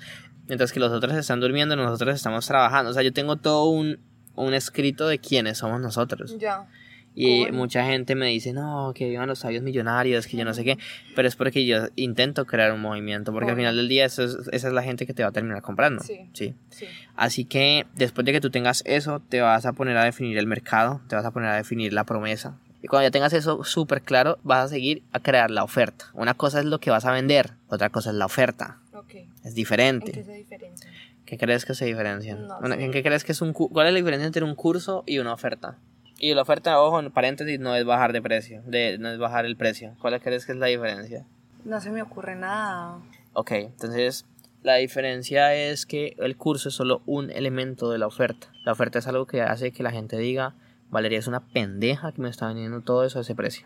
mientras 0.49 0.73
que 0.73 0.81
los 0.81 0.91
otros 0.93 1.15
están 1.15 1.41
durmiendo, 1.41 1.77
nosotros 1.77 2.15
estamos 2.17 2.47
trabajando. 2.47 2.91
O 2.91 2.95
sea, 2.95 3.03
yo 3.03 3.13
tengo 3.13 3.37
todo 3.37 3.65
un, 3.71 3.99
un 4.35 4.55
escrito 4.55 5.07
de 5.09 5.19
quiénes 5.19 5.59
somos 5.59 5.81
nosotros. 5.81 6.37
Ya. 6.39 6.67
Y 7.15 7.47
Cool. 7.47 7.53
mucha 7.57 7.85
gente 7.85 8.15
me 8.15 8.27
dice, 8.27 8.53
no, 8.53 8.93
que 8.95 9.09
vivan 9.09 9.27
los 9.27 9.41
sabios 9.41 9.65
millonarios, 9.65 10.29
que 10.29 10.37
yo 10.37 10.45
no 10.45 10.55
sé 10.55 10.63
qué, 10.63 10.79
pero 11.17 11.27
es 11.27 11.35
porque 11.35 11.67
yo 11.67 11.87
intento 11.97 12.45
crear 12.47 12.73
un 12.73 12.81
movimiento, 12.81 13.33
porque 13.33 13.47
al 13.51 13.55
Cool. 13.57 13.63
final 13.63 13.77
del 13.77 13.89
día 13.89 14.05
eso 14.05 14.23
es- 14.23 14.37
esa 14.53 14.69
es 14.69 14.73
la 14.73 14.85
gente 14.85 15.05
que 15.05 15.15
te 15.15 15.25
va 15.25 15.31
a 15.31 15.33
terminar 15.33 15.61
comprando. 15.61 16.03
Sí. 16.05 16.29
¿sí? 16.33 16.55
Sí. 16.71 16.87
Así 17.17 17.45
que 17.45 17.87
después 17.97 18.25
de 18.25 18.31
que 18.33 18.41
tú 18.41 18.51
tengas 18.51 18.83
eso, 18.87 19.21
te 19.29 19.41
vas 19.41 19.67
a 19.67 19.73
poner 19.73 19.97
a 19.97 20.05
definir 20.05 20.39
el 20.39 20.47
mercado, 20.47 21.01
te 21.09 21.17
vas 21.17 21.25
a 21.25 21.33
poner 21.33 21.49
a 21.51 21.57
definir 21.57 21.93
la 21.93 22.05
promesa. 22.05 22.57
Y 22.81 22.87
cuando 22.87 23.09
ya 23.09 23.11
tengas 23.11 23.33
eso 23.33 23.65
súper 23.65 24.03
claro, 24.03 24.39
vas 24.45 24.67
a 24.67 24.69
seguir 24.69 25.03
a 25.11 25.19
crear 25.19 25.51
la 25.51 25.65
oferta. 25.65 26.05
Una 26.15 26.35
cosa 26.35 26.61
es 26.61 26.67
lo 26.67 26.79
que 26.79 26.91
vas 26.91 27.05
a 27.05 27.11
vender, 27.11 27.55
otra 27.67 27.91
cosa 27.91 28.11
es 28.11 28.17
la 28.17 28.27
oferta. 28.27 28.79
Ok. 29.09 29.15
Es 29.15 29.47
¿En 29.47 29.55
diferente. 29.55 30.13
qué 30.13 30.23
se 30.25 30.33
diferencia? 30.35 30.91
¿Qué 31.25 31.37
crees 31.39 31.65
que 31.65 31.75
se 31.75 31.85
diferencian? 31.87 32.47
No 32.47 32.59
Una- 32.59 32.77
sé. 32.77 32.85
¿En 32.85 32.91
qué 32.93 33.03
crees 33.03 33.25
que 33.25 33.33
es 33.33 33.41
un 33.43 33.53
cu- 33.53 33.69
¿Cuál 33.71 33.87
es 33.87 33.93
la 33.93 33.99
diferencia 33.99 34.27
entre 34.27 34.45
un 34.45 34.55
curso 34.55 35.03
y 35.07 35.19
una 35.19 35.33
oferta? 35.33 35.77
Y 36.19 36.35
la 36.35 36.43
oferta, 36.43 36.81
ojo, 36.81 36.99
en 37.01 37.11
paréntesis, 37.13 37.61
no 37.61 37.75
es 37.77 37.85
bajar 37.85 38.13
de 38.13 38.21
precio, 38.23 38.63
de, 38.67 38.99
no 38.99 39.09
es 39.11 39.19
bajar 39.19 39.45
el 39.47 39.57
precio. 39.57 39.95
¿Cuál 40.01 40.21
crees 40.21 40.47
que 40.47 40.53
es 40.53 40.59
la 40.59 40.67
diferencia? 40.67 41.25
No 41.65 41.81
se 41.81 41.91
me 41.91 42.03
ocurre 42.03 42.35
nada. 42.35 42.99
Ok, 43.35 43.53
entonces 43.53 44.27
la 44.63 44.75
diferencia 44.77 45.55
es 45.55 45.87
que 45.87 46.17
el 46.19 46.37
curso 46.37 46.71
es 46.71 46.75
solo 46.75 47.03
un 47.07 47.31
elemento 47.31 47.91
de 47.91 47.99
la 47.99 48.07
oferta. 48.07 48.49
La 48.65 48.73
oferta 48.73 48.99
es 48.99 49.07
algo 49.07 49.27
que 49.27 49.43
hace 49.43 49.71
que 49.71 49.83
la 49.83 49.91
gente 49.93 50.19
diga, 50.19 50.55
Valeria 50.91 51.19
es 51.19 51.27
una 51.29 51.41
pendeja 51.41 52.11
que 52.13 52.21
me 52.23 52.31
está 52.31 52.47
vendiendo 52.49 52.81
todo 52.81 53.05
eso 53.05 53.19
a 53.19 53.23
ese 53.23 53.35
precio. 53.35 53.63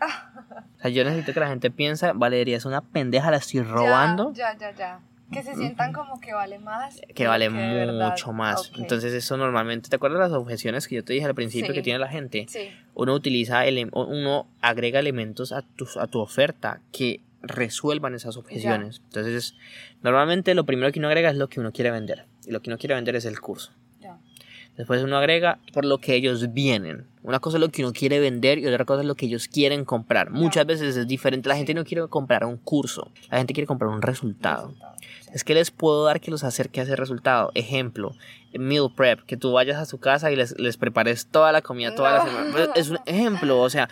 O 0.77 0.81
sea, 0.81 0.91
yo 0.91 1.03
necesito 1.05 1.33
que 1.33 1.39
la 1.39 1.47
gente 1.47 1.71
piense, 1.71 2.11
Valeria 2.13 2.57
es 2.57 2.65
una 2.65 2.81
pendeja, 2.81 3.31
la 3.31 3.37
estoy 3.37 3.61
robando. 3.61 4.31
Ya, 4.33 4.53
ya, 4.57 4.71
ya, 4.71 4.77
ya. 4.77 4.99
Que 5.33 5.43
se 5.43 5.55
sientan 5.55 5.91
como 5.93 6.19
que 6.19 6.33
vale 6.33 6.59
más. 6.59 7.01
que 7.15 7.27
vale 7.27 7.49
mucho 7.49 8.31
más. 8.33 8.71
Entonces 8.77 9.13
eso 9.13 9.35
normalmente, 9.37 9.89
¿te 9.89 9.95
acuerdas 9.95 10.19
las 10.19 10.31
objeciones 10.31 10.87
que 10.87 10.95
yo 10.95 11.03
te 11.03 11.13
dije 11.13 11.25
al 11.25 11.35
principio 11.35 11.67
Sí. 11.67 11.73
que 11.73 11.81
tiene 11.81 11.99
la 11.99 12.07
gente? 12.09 12.45
Sí. 12.47 12.69
Uno 12.93 13.13
utiliza, 13.13 13.65
ele- 13.65 13.89
uno 13.93 14.47
agrega 14.61 14.99
elementos 14.99 15.51
a 15.51 15.61
tu, 15.61 15.87
a 15.99 16.07
tu 16.07 16.19
oferta 16.19 16.81
que 16.91 17.21
resuelvan 17.41 18.13
esas 18.15 18.37
objeciones. 18.37 19.01
Entonces, 19.05 19.55
normalmente 20.01 20.53
lo 20.55 20.65
primero 20.65 20.91
que 20.91 20.99
uno 20.99 21.09
agrega 21.09 21.29
es 21.29 21.35
lo 21.37 21.49
que 21.49 21.59
uno 21.59 21.71
quiere 21.73 21.91
vender. 21.91 22.25
Y 22.45 22.51
lo 22.51 22.61
que 22.61 22.69
uno 22.69 22.77
quiere 22.77 22.95
vender 22.95 23.15
es 23.15 23.25
el 23.25 23.39
curso. 23.39 23.71
Después 24.77 25.03
uno 25.03 25.17
agrega 25.17 25.59
por 25.71 25.85
lo 25.85 25.99
que 25.99 26.15
ellos 26.15 26.51
vienen. 26.53 27.05
Una 27.21 27.39
cosa 27.39 27.57
es 27.57 27.61
lo 27.61 27.69
que 27.69 27.83
uno 27.83 27.93
quiere 27.93 28.19
vender 28.19 28.57
y 28.57 28.65
otra 28.65 28.85
cosa 28.85 29.01
es 29.01 29.07
lo 29.07 29.15
que 29.15 29.27
ellos 29.27 29.47
quieren 29.47 29.85
comprar. 29.85 30.31
Muchas 30.31 30.65
veces 30.65 30.97
es 30.97 31.07
diferente. 31.07 31.47
La 31.47 31.55
gente 31.55 31.73
no 31.73 31.85
quiere 31.85 32.07
comprar 32.07 32.43
un 32.43 32.57
curso. 32.57 33.11
La 33.29 33.37
gente 33.37 33.53
quiere 33.53 33.67
comprar 33.67 33.91
un 33.91 34.01
resultado. 34.01 34.73
Es 35.31 35.43
que 35.43 35.53
les 35.53 35.71
puedo 35.71 36.03
dar 36.03 36.19
que 36.19 36.31
los 36.31 36.43
acerque 36.43 36.79
a 36.79 36.83
ese 36.83 36.95
resultado. 36.95 37.51
Ejemplo, 37.53 38.15
meal 38.53 38.91
prep, 38.95 39.21
que 39.21 39.37
tú 39.37 39.51
vayas 39.51 39.77
a 39.77 39.85
su 39.85 39.99
casa 39.99 40.31
y 40.31 40.35
les, 40.35 40.57
les 40.59 40.77
prepares 40.77 41.27
toda 41.27 41.51
la 41.51 41.61
comida 41.61 41.95
toda 41.95 42.13
la 42.13 42.23
semana. 42.25 42.51
Pues, 42.51 42.69
Es 42.75 42.89
un 42.89 42.99
ejemplo, 43.05 43.61
o 43.61 43.69
sea, 43.69 43.89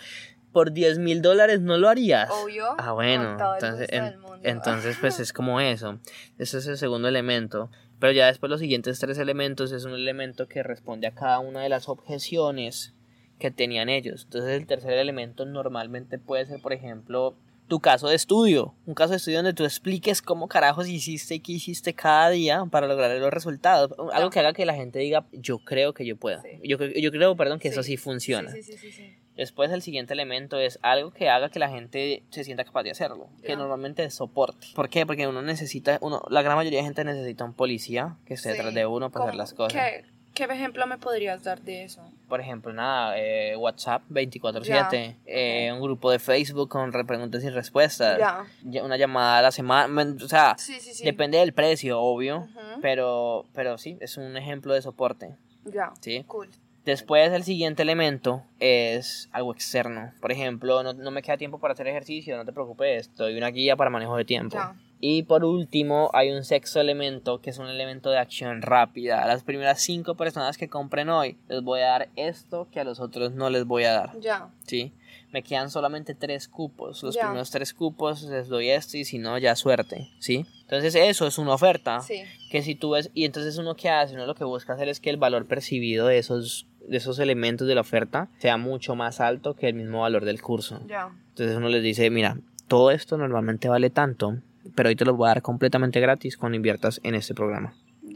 por 0.52 0.72
10 0.72 0.98
mil 0.98 1.22
dólares 1.22 1.60
no 1.60 1.78
lo 1.78 1.88
harías. 1.88 2.28
Obvio. 2.30 2.66
Ah, 2.78 2.92
bueno, 2.92 3.32
entonces, 3.32 3.88
en- 3.90 4.14
entonces 4.42 4.96
pues 5.00 5.18
es 5.20 5.32
como 5.32 5.60
eso. 5.60 5.98
Ese 6.38 6.58
es 6.58 6.66
el 6.66 6.76
segundo 6.78 7.08
elemento. 7.08 7.70
Pero 7.98 8.12
ya 8.12 8.26
después 8.26 8.50
los 8.50 8.58
siguientes 8.60 8.98
tres 8.98 9.16
elementos 9.18 9.70
es 9.72 9.84
un 9.84 9.92
elemento 9.94 10.48
que 10.48 10.62
responde 10.62 11.06
a 11.06 11.12
cada 11.14 11.38
una 11.38 11.62
de 11.62 11.68
las 11.68 11.88
objeciones 11.88 12.94
que 13.38 13.50
tenían 13.50 13.88
ellos. 13.88 14.24
Entonces 14.24 14.50
el 14.60 14.66
tercer 14.66 14.92
elemento 14.94 15.44
normalmente 15.46 16.18
puede 16.18 16.46
ser, 16.46 16.60
por 16.60 16.72
ejemplo, 16.72 17.36
tu 17.68 17.78
caso 17.80 18.08
de 18.08 18.16
estudio. 18.16 18.74
Un 18.86 18.94
caso 18.94 19.10
de 19.12 19.16
estudio 19.18 19.38
donde 19.38 19.52
tú 19.54 19.64
expliques 19.64 20.20
cómo 20.20 20.48
carajos 20.48 20.88
hiciste 20.88 21.36
y 21.36 21.40
qué 21.40 21.52
hiciste 21.52 21.94
cada 21.94 22.28
día 22.30 22.64
para 22.70 22.86
lograr 22.88 23.16
los 23.18 23.32
resultados. 23.32 23.92
Algo 24.12 24.30
que 24.30 24.40
haga 24.40 24.52
que 24.52 24.66
la 24.66 24.74
gente 24.74 24.98
diga, 24.98 25.26
yo 25.32 25.58
creo 25.58 25.94
que 25.94 26.04
yo 26.04 26.16
puedo. 26.16 26.42
Sí. 26.42 26.58
Yo, 26.64 26.78
yo 26.84 27.10
creo, 27.12 27.36
perdón, 27.36 27.60
que 27.60 27.68
Sí. 27.68 27.72
eso 27.74 27.82
sí 27.84 27.96
funciona. 27.96 28.50
Sí. 28.50 29.16
Después 29.36 29.70
el 29.70 29.80
siguiente 29.82 30.12
elemento 30.12 30.58
es 30.58 30.78
algo 30.82 31.10
que 31.10 31.28
haga 31.30 31.48
que 31.48 31.58
la 31.58 31.70
gente 31.70 32.22
se 32.30 32.44
sienta 32.44 32.64
capaz 32.64 32.82
de 32.82 32.90
hacerlo, 32.90 33.28
que 33.42 33.48
Ya. 33.48 33.56
normalmente 33.56 34.04
es 34.04 34.14
soporte. 34.14 34.66
¿Por 34.74 34.88
qué? 34.90 35.06
Porque 35.06 35.26
uno 35.26 35.40
necesita, 35.42 35.98
uno, 36.02 36.22
la 36.28 36.42
gran 36.42 36.56
mayoría 36.56 36.80
de 36.80 36.84
gente 36.84 37.02
necesita 37.04 37.44
un 37.44 37.54
policía 37.54 38.16
que 38.26 38.34
esté 38.34 38.50
Sí. 38.50 38.56
detrás 38.56 38.74
de 38.74 38.84
uno 38.86 39.10
para 39.10 39.24
hacer 39.24 39.32
¿Cómo- 39.32 39.42
las 39.42 39.54
cosas. 39.54 39.72
¿Qué, 39.72 40.04
¿Qué 40.34 40.44
ejemplo 40.44 40.86
me 40.86 40.96
podrías 40.96 41.42
dar 41.44 41.60
de 41.60 41.84
eso? 41.84 42.02
Por 42.26 42.40
ejemplo, 42.40 42.72
nada, 42.72 43.18
eh, 43.18 43.54
WhatsApp 43.56 44.02
24/7, 44.08 45.16
eh, 45.26 45.70
un 45.72 45.80
grupo 45.82 46.10
de 46.10 46.18
Facebook 46.18 46.70
con 46.70 46.90
re- 46.92 47.04
preguntas 47.04 47.44
y 47.44 47.50
respuestas, 47.50 48.18
ya- 48.18 48.82
una 48.82 48.96
llamada 48.96 49.38
a 49.38 49.42
la 49.42 49.50
semana, 49.50 50.14
o 50.24 50.28
sea, 50.28 50.54
Sí, 50.58 50.80
sí, 50.80 51.04
depende 51.04 51.36
del 51.38 51.52
precio, 51.52 52.00
obvio, 52.00 52.38
Ujú. 52.38 52.80
pero, 52.80 53.44
pero 53.52 53.76
sí, 53.76 53.98
es 54.00 54.16
un 54.16 54.34
ejemplo 54.38 54.72
de 54.72 54.80
soporte, 54.80 55.34
Ya. 55.64 55.92
¿sí? 56.00 56.24
Cool. 56.26 56.48
Después 56.84 57.30
el 57.32 57.44
siguiente 57.44 57.82
elemento 57.82 58.42
es 58.58 59.28
algo 59.32 59.52
externo. 59.52 60.12
Por 60.20 60.32
ejemplo, 60.32 60.82
no, 60.82 60.92
no 60.94 61.10
me 61.12 61.22
queda 61.22 61.36
tiempo 61.36 61.58
para 61.58 61.74
hacer 61.74 61.86
ejercicio, 61.86 62.36
no 62.36 62.44
te 62.44 62.52
preocupes, 62.52 63.14
doy 63.16 63.36
una 63.36 63.48
guía 63.50 63.76
para 63.76 63.90
manejo 63.90 64.16
de 64.16 64.24
tiempo. 64.24 64.56
Ya. 64.56 64.74
Y 65.04 65.24
por 65.24 65.44
último 65.44 66.10
hay 66.12 66.30
un 66.30 66.44
sexto 66.44 66.80
elemento 66.80 67.40
que 67.40 67.50
es 67.50 67.58
un 67.58 67.66
elemento 67.68 68.10
de 68.10 68.18
acción 68.18 68.62
rápida. 68.62 69.22
A 69.22 69.26
las 69.26 69.42
primeras 69.42 69.80
cinco 69.80 70.14
personas 70.16 70.56
que 70.56 70.68
compren 70.68 71.08
hoy 71.08 71.36
les 71.48 71.60
voy 71.62 71.80
a 71.80 71.86
dar 71.88 72.08
esto 72.14 72.68
que 72.70 72.78
a 72.80 72.84
los 72.84 73.00
otros 73.00 73.32
no 73.32 73.50
les 73.50 73.64
voy 73.64 73.82
a 73.84 73.92
dar. 73.92 74.20
Ya. 74.20 74.50
¿sí? 74.64 74.92
Me 75.32 75.42
quedan 75.42 75.70
solamente 75.70 76.14
tres 76.14 76.46
cupos. 76.46 77.02
Los 77.02 77.16
Ya. 77.16 77.22
primeros 77.22 77.50
tres 77.50 77.74
cupos 77.74 78.22
les 78.22 78.46
doy 78.48 78.70
esto 78.70 78.96
y 78.96 79.04
si 79.04 79.18
no, 79.18 79.38
ya 79.38 79.56
suerte, 79.56 80.08
¿sí? 80.20 80.46
Entonces 80.72 80.94
eso 80.94 81.26
es 81.26 81.36
una 81.36 81.52
oferta 81.52 82.00
Sí. 82.00 82.22
que 82.50 82.62
si 82.62 82.74
tú 82.74 82.90
ves, 82.92 83.10
y 83.12 83.26
entonces 83.26 83.58
uno 83.58 83.74
que 83.76 83.90
hace, 83.90 84.14
uno 84.14 84.24
lo 84.26 84.34
que 84.34 84.44
busca 84.44 84.72
hacer 84.72 84.88
es 84.88 85.00
que 85.00 85.10
el 85.10 85.18
valor 85.18 85.46
percibido 85.46 86.06
de 86.06 86.16
esos, 86.16 86.66
de 86.88 86.96
esos 86.96 87.18
elementos 87.18 87.68
de 87.68 87.74
la 87.74 87.82
oferta 87.82 88.28
sea 88.38 88.56
mucho 88.56 88.94
más 88.96 89.20
alto 89.20 89.54
que 89.54 89.68
el 89.68 89.74
mismo 89.74 90.00
valor 90.00 90.24
del 90.24 90.40
curso. 90.40 90.80
Entonces 90.80 91.56
uno 91.56 91.68
les 91.68 91.82
dice, 91.82 92.08
mira, 92.08 92.38
todo 92.68 92.90
esto 92.90 93.18
normalmente 93.18 93.68
vale 93.68 93.90
tanto, 93.90 94.38
pero 94.74 94.88
hoy 94.88 94.96
te 94.96 95.04
lo 95.04 95.14
voy 95.14 95.26
a 95.26 95.34
dar 95.34 95.42
completamente 95.42 96.00
gratis 96.00 96.38
cuando 96.38 96.56
inviertas 96.56 97.00
en 97.04 97.14
este 97.16 97.34
programa. 97.34 97.74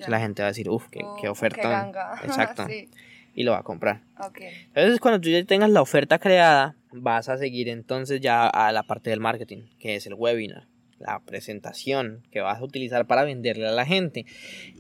La 0.09 0.19
gente 0.19 0.41
va 0.43 0.49
a 0.49 0.51
decir, 0.53 0.71
uff, 0.71 0.89
qué, 0.91 1.01
Oh, 1.05 1.17
qué 1.21 1.29
oferta. 1.29 1.69
ganga. 1.69 2.19
Exacto. 2.25 2.67
sí. 2.69 2.89
Y 3.35 3.43
lo 3.43 3.53
va 3.53 3.59
a 3.59 3.63
comprar. 3.65 4.01
Ok. 4.19 4.39
Entonces 4.75 4.99
cuando 4.99 5.21
tú 5.21 5.29
ya 5.29 5.45
tengas 5.45 5.69
la 5.69 5.83
oferta 5.83 6.19
creada, 6.19 6.75
vas 6.91 7.29
a 7.29 7.37
seguir 7.37 7.69
entonces 7.69 8.23
ya 8.23 8.47
a 8.47 8.73
la 8.73 8.83
parte 8.83 9.11
del 9.11 9.21
marketing, 9.21 9.65
que 9.79 9.95
es 9.97 10.07
el 10.07 10.15
webinar, 10.15 10.65
la 10.99 11.21
presentación 11.21 12.23
que 12.31 12.41
vas 12.41 12.59
a 12.61 12.65
utilizar 12.65 13.07
para 13.07 13.25
venderle 13.25 13.67
a 13.69 13.73
la 13.73 13.85
gente. 13.85 14.25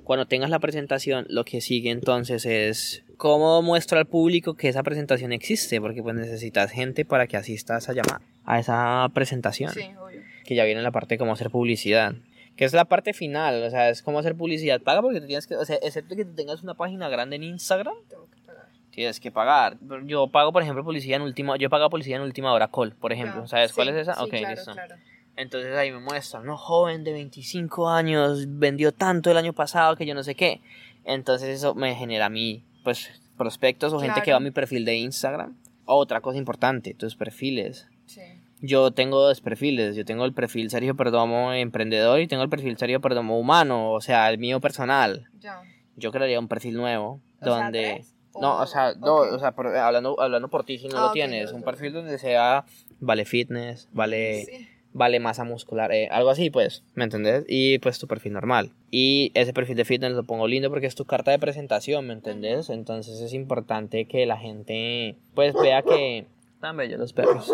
Cuando 0.04 0.26
tengas 0.26 0.50
la 0.50 0.58
presentación, 0.58 1.26
lo 1.28 1.44
que 1.44 1.60
sigue 1.60 1.90
entonces 1.90 2.46
es 2.46 3.04
cómo 3.16 3.60
muestro 3.62 3.98
al 3.98 4.06
público 4.06 4.54
que 4.54 4.68
esa 4.68 4.82
presentación 4.82 5.32
existe, 5.32 5.80
porque 5.80 6.02
pues 6.02 6.14
necesitas 6.14 6.70
gente 6.70 7.04
para 7.04 7.26
que 7.26 7.36
asista 7.36 7.74
a 7.74 7.78
esa 7.78 7.92
llamada, 7.92 8.20
a 8.44 8.58
esa 8.58 9.08
presentación, 9.14 9.72
Sí, 9.72 9.82
obvio. 9.98 10.22
que 10.44 10.54
ya 10.54 10.64
viene 10.64 10.82
la 10.82 10.90
parte 10.90 11.14
de 11.14 11.18
cómo 11.18 11.32
hacer 11.32 11.50
publicidad. 11.50 12.14
Que 12.56 12.64
es 12.64 12.72
la 12.72 12.86
parte 12.86 13.12
final, 13.12 13.62
o 13.64 13.70
sea, 13.70 13.90
es 13.90 14.00
cómo 14.02 14.18
hacer 14.18 14.34
publicidad. 14.34 14.80
Paga 14.80 15.02
porque 15.02 15.20
tú 15.20 15.26
tienes 15.26 15.46
que, 15.46 15.56
o 15.56 15.64
sea, 15.66 15.76
excepto 15.82 16.16
que 16.16 16.24
tú 16.24 16.34
tengas 16.34 16.62
una 16.62 16.72
página 16.72 17.10
grande 17.10 17.36
en 17.36 17.42
Instagram, 17.42 17.94
Tengo 18.08 18.30
que 18.30 18.40
pagar. 18.46 18.68
tienes 18.90 19.20
que 19.20 19.30
pagar. 19.30 19.76
Yo 20.06 20.28
pago, 20.28 20.52
por 20.52 20.62
ejemplo, 20.62 20.82
publicidad 20.82 21.16
en 21.16 21.22
última, 21.22 21.58
yo 21.58 21.68
pago 21.68 21.90
publicidad 21.90 22.16
en 22.20 22.24
última 22.24 22.54
hora 22.54 22.68
call, 22.68 22.92
por 22.94 23.12
ejemplo. 23.12 23.46
¿Sabes 23.46 23.72
Sí, 23.72 23.74
cuál 23.74 23.88
es 23.90 23.96
esa? 23.96 24.14
sí, 24.14 24.20
ok, 24.22 24.30
claro, 24.30 24.54
listo. 24.54 24.72
claro. 24.72 24.94
Entonces 25.36 25.74
ahí 25.76 25.92
me 25.92 26.00
muestran, 26.00 26.46
no, 26.46 26.56
joven 26.56 27.04
de 27.04 27.12
25 27.12 27.88
años, 27.90 28.44
vendió 28.48 28.92
tanto 28.92 29.30
el 29.30 29.36
año 29.36 29.52
pasado 29.52 29.94
que 29.96 30.06
yo 30.06 30.14
no 30.14 30.22
sé 30.22 30.34
qué. 30.34 30.60
Entonces 31.04 31.48
eso 31.50 31.74
me 31.74 31.94
genera 31.94 32.26
a 32.26 32.30
mí 32.30 32.64
pues, 32.84 33.10
prospectos 33.36 33.92
o 33.92 34.00
gente 34.00 34.22
que 34.22 34.30
va 34.30 34.38
a 34.38 34.40
mi 34.40 34.50
perfil 34.50 34.84
de 34.84 34.96
Instagram. 34.96 35.54
Otra 35.84 36.20
cosa 36.20 36.38
importante, 36.38 36.94
tus 36.94 37.14
perfiles. 37.16 37.86
Sí. 38.06 38.22
Yo 38.62 38.90
tengo 38.90 39.20
dos 39.20 39.40
perfiles. 39.42 39.94
Yo 39.94 40.04
tengo 40.06 40.24
el 40.24 40.32
perfil 40.32 40.70
Sergio 40.70 40.96
Perdomo 40.96 41.52
emprendedor 41.52 42.20
y 42.20 42.26
tengo 42.26 42.42
el 42.42 42.48
perfil 42.48 42.76
Sergio 42.78 43.00
Perdomo 43.00 43.38
humano, 43.38 43.92
o 43.92 44.00
sea, 44.00 44.30
el 44.30 44.38
mío 44.38 44.60
personal. 44.60 45.28
Ya. 45.38 45.60
Yo 45.96 46.10
crearía 46.12 46.40
un 46.40 46.48
perfil 46.48 46.74
nuevo 46.74 47.20
O 47.40 47.44
sea, 47.44 47.52
donde... 47.54 47.92
¿tres? 47.96 48.12
No, 48.40 48.58
o 48.58 48.66
sea, 48.66 48.94
no, 48.94 49.16
o 49.16 49.38
sea, 49.38 49.52
por- 49.52 49.74
hablando, 49.74 50.20
hablando 50.20 50.48
por 50.48 50.64
ti 50.64 50.76
si 50.78 50.88
no 50.88 50.98
Ah, 50.98 51.06
lo 51.06 51.12
tienes, 51.12 51.52
un 51.52 51.62
perfil 51.62 51.92
donde 51.94 52.18
sea 52.18 52.64
vale 53.00 53.24
fitness, 53.24 53.88
vale 53.92 54.44
Sí. 54.44 54.68
Vale 54.96 55.20
masa 55.20 55.44
muscular, 55.44 55.92
eh, 55.92 56.08
algo 56.10 56.30
así 56.30 56.48
pues, 56.48 56.82
¿me 56.94 57.04
entendés? 57.04 57.44
Y 57.48 57.78
pues 57.80 57.98
tu 57.98 58.06
perfil 58.06 58.32
normal. 58.32 58.72
Y 58.90 59.30
ese 59.34 59.52
perfil 59.52 59.76
de 59.76 59.84
fitness 59.84 60.12
lo 60.12 60.24
pongo 60.24 60.48
lindo 60.48 60.70
porque 60.70 60.86
es 60.86 60.94
tu 60.94 61.04
carta 61.04 61.30
de 61.30 61.38
presentación, 61.38 62.06
¿me 62.06 62.14
entendés? 62.14 62.70
Entonces 62.70 63.20
es 63.20 63.34
importante 63.34 64.06
que 64.06 64.24
la 64.24 64.38
gente 64.38 65.16
pues 65.34 65.54
vea 65.54 65.82
que... 65.82 66.26
Tan 66.60 66.78
bellos 66.78 66.98
los 66.98 67.12
perros. 67.12 67.52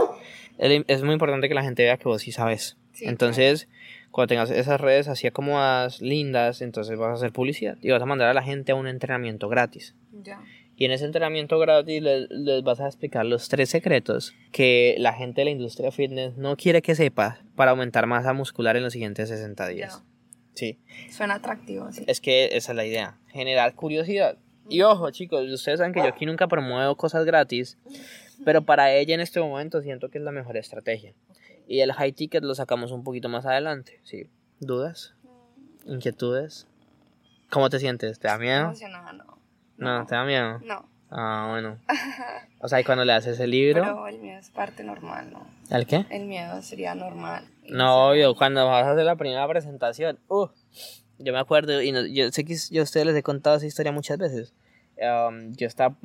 Es 0.59 1.03
muy 1.03 1.15
importante 1.15 1.49
que 1.49 1.55
la 1.55 1.65
gente 1.65 1.83
vea 1.83 1.97
que 1.97 2.09
vos 2.09 2.23
sí 2.23 2.31
sabes. 2.31 2.77
Sí, 2.93 3.07
entonces, 3.07 3.69
cuando 4.13 4.29
tengas 4.29 4.51
esas 4.51 4.81
redes 4.81 5.09
así 5.09 5.27
acomodadas, 5.27 6.01
lindas, 6.01 6.63
entonces 6.63 6.97
vas 6.97 7.09
a 7.09 7.15
hacer 7.15 7.33
publicidad 7.33 7.77
y 7.83 7.91
vas 7.91 8.03
a 8.03 8.07
mandar 8.07 8.29
a 8.29 8.35
la 8.35 8.43
gente 8.43 8.71
a 8.71 8.77
un 8.77 8.87
entrenamiento 8.87 9.49
gratis. 9.49 9.97
Ya. 10.23 10.41
Y 10.83 10.85
en 10.85 10.91
ese 10.91 11.05
entrenamiento 11.05 11.61
gratis 11.61 12.03
les, 12.03 12.29
les 12.29 12.65
vas 12.65 12.81
a 12.81 12.89
explicar 12.89 13.25
los 13.25 13.49
tres 13.49 13.71
secretos 13.71 14.35
que 14.51 14.97
la 14.99 15.13
gente 15.13 15.43
de 15.43 15.45
la 15.45 15.51
industria 15.53 15.93
fitness 15.93 16.37
no 16.37 16.57
quiere 16.57 16.83
que 16.83 16.97
sepas 16.97 17.39
para 17.55 17.71
aumentar 17.71 18.09
masa 18.09 18.33
muscular 18.33 18.77
en 18.77 18.83
los 18.83 18.93
siguientes 18.93 19.29
60 19.29 19.69
días. 19.69 19.99
Ya. 19.99 20.05
Sí, 20.55 20.81
Suena 21.09 21.35
atractivo, 21.35 21.93
sí. 21.93 22.03
es 22.09 22.21
que 22.21 22.47
esa 22.57 22.73
es 22.73 22.77
la 22.77 22.85
idea, 22.85 23.21
generar 23.29 23.77
curiosidad. 23.77 24.39
Y 24.69 24.83
ojo, 24.83 25.09
chicos, 25.13 25.49
ustedes 25.53 25.79
saben 25.79 25.93
que 25.93 26.01
yo 26.01 26.07
aquí 26.07 26.27
nunca 26.27 26.49
promuevo 26.49 26.97
cosas 26.97 27.25
gratis, 27.25 27.79
pero 28.45 28.63
para 28.63 28.93
ella 28.93 29.15
en 29.15 29.21
este 29.21 29.39
momento 29.39 29.83
siento 29.83 30.09
que 30.09 30.19
es 30.19 30.25
la 30.25 30.33
mejor 30.33 30.57
estrategia. 30.57 31.15
Y 31.69 31.79
el 31.79 31.93
high 31.93 32.11
ticket 32.11 32.43
lo 32.43 32.57
sacamos 32.57 32.91
un 32.91 33.05
poquito 33.05 33.29
más 33.29 33.47
adelante, 33.47 34.01
sí. 34.03 34.27
¿Dudas? 34.59 35.15
¿Inquietudes? 35.87 36.67
¿Cómo 37.51 37.71
te 37.71 37.79
sientes? 37.79 38.19
¿Te 38.19 38.27
da 38.27 38.37
miedo? 38.37 38.63
Emocionada, 38.65 39.13
no. 39.13 39.25
No, 39.25 39.42
¿te 39.79 40.15
da 40.15 40.25
miedo? 40.25 40.59
No. 40.65 40.89
Ah, 41.11 41.49
bueno. 41.51 41.79
O 42.65 42.69
sea, 42.69 42.81
y 42.81 42.85
cuando 42.85 43.05
le 43.05 43.13
haces 43.13 43.41
el 43.41 43.51
libro, 43.51 43.83
Pero 43.83 44.07
el 44.07 44.19
miedo 44.21 44.39
es 44.39 44.51
parte 44.51 44.85
normal, 44.85 45.33
¿no? 45.33 45.45
¿el 45.77 45.85
qué? 45.85 46.07
El 46.11 46.27
miedo 46.27 46.63
sería 46.63 46.95
normal. 46.95 47.45
No, 47.69 48.09
obvio, 48.11 48.37
cuando 48.37 48.65
vas 48.69 48.87
a 48.87 48.93
hacer 48.93 49.05
la 49.05 49.17
primera 49.17 49.49
presentación, 49.49 50.21
uh, 50.29 50.47
yo 51.19 51.33
me 51.33 51.41
acuerdo, 51.41 51.83
y 51.83 51.91
no- 51.91 52.07
yo 52.07 52.31
sé 52.31 52.45
que 52.45 52.55
yo 52.71 52.83
a 52.83 52.85
ustedes 52.85 53.07
les 53.07 53.17
he 53.17 53.23
contado 53.25 53.57
esa 53.57 53.67
historia 53.67 53.91
muchas 53.91 54.17
veces. 54.17 54.55
Um, 54.97 55.53
yo, 55.57 55.67
estaba, 55.67 55.97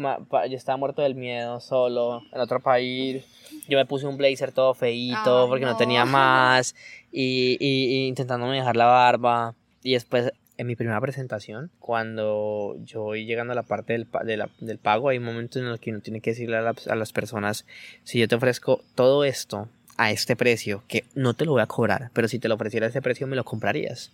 yo 0.49 0.57
estaba 0.57 0.77
muerto 0.77 1.03
del 1.03 1.13
miedo, 1.13 1.59
solo, 1.59 2.23
en 2.33 2.41
otro 2.41 2.59
país. 2.59 3.23
Yo 3.69 3.77
me 3.77 3.85
puse 3.85 4.07
un 4.07 4.17
blazer 4.17 4.51
todo 4.51 4.73
feíto 4.73 5.43
Ay, 5.43 5.47
porque 5.47 5.65
no. 5.65 5.73
no. 5.73 5.77
tenía 5.77 6.05
más, 6.05 6.73
y, 7.11 7.55
y, 7.59 7.85
y 8.05 8.07
intentándome 8.07 8.55
dejar 8.57 8.75
la 8.77 8.85
barba. 8.87 9.53
Y 9.83 9.93
después, 9.93 10.31
en 10.57 10.67
mi 10.67 10.75
primera 10.75 10.99
presentación, 11.01 11.69
cuando 11.79 12.75
yo 12.83 13.03
voy 13.03 13.25
llegando 13.25 13.51
a 13.53 13.55
la 13.55 13.63
parte 13.63 13.93
del, 13.93 14.05
pa- 14.05 14.23
de 14.23 14.37
la- 14.37 14.49
del 14.59 14.77
pago, 14.79 15.09
hay 15.09 15.19
momentos 15.19 15.61
en 15.61 15.69
los 15.69 15.79
que 15.79 15.91
uno 15.91 15.99
tiene 16.01 16.19
que 16.21 16.31
decirle 16.31 16.57
a, 16.57 16.61
las- 16.61 16.87
a 16.87 16.95
las 16.95 17.13
personas, 17.13 17.65
si 18.03 18.19
yo 18.19 18.27
te 18.27 18.35
ofrezco 18.35 18.83
todo 18.95 19.23
esto 19.23 19.69
a 19.97 20.11
este 20.11 20.35
precio, 20.35 20.83
que 20.87 21.05
no 21.15 21.33
te 21.33 21.45
lo 21.45 21.51
voy 21.53 21.61
a 21.61 21.65
cobrar, 21.67 22.09
pero 22.13 22.27
si 22.27 22.39
te 22.39 22.47
lo 22.47 22.55
ofreciera 22.55 22.85
a 22.87 22.89
ese 22.89 23.01
precio 23.01 23.27
me 23.27 23.35
lo 23.35 23.43
comprarías. 23.43 24.11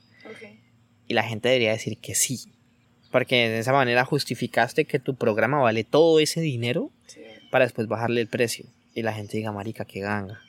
Y 1.08 1.14
la 1.14 1.24
gente 1.24 1.50
debería 1.50 1.72
decir 1.72 1.98
que 1.98 2.16
sí. 2.16 2.40
Porque 3.12 3.50
de 3.50 3.60
esa 3.60 3.74
manera 3.74 4.06
justificaste 4.06 4.86
que 4.86 5.00
tu 5.00 5.16
programa 5.16 5.60
vale 5.60 5.84
todo 5.84 6.20
ese 6.20 6.40
dinero 6.42 6.90
Sí. 7.08 7.22
para 7.52 7.66
después 7.66 7.88
bajarle 7.88 8.22
el 8.22 8.28
precio. 8.28 8.66
Y 8.96 9.02
la 9.04 9.14
gente 9.14 9.38
diga, 9.38 9.52
marica, 9.52 9.86
qué 9.86 10.00
ganga. 10.00 10.40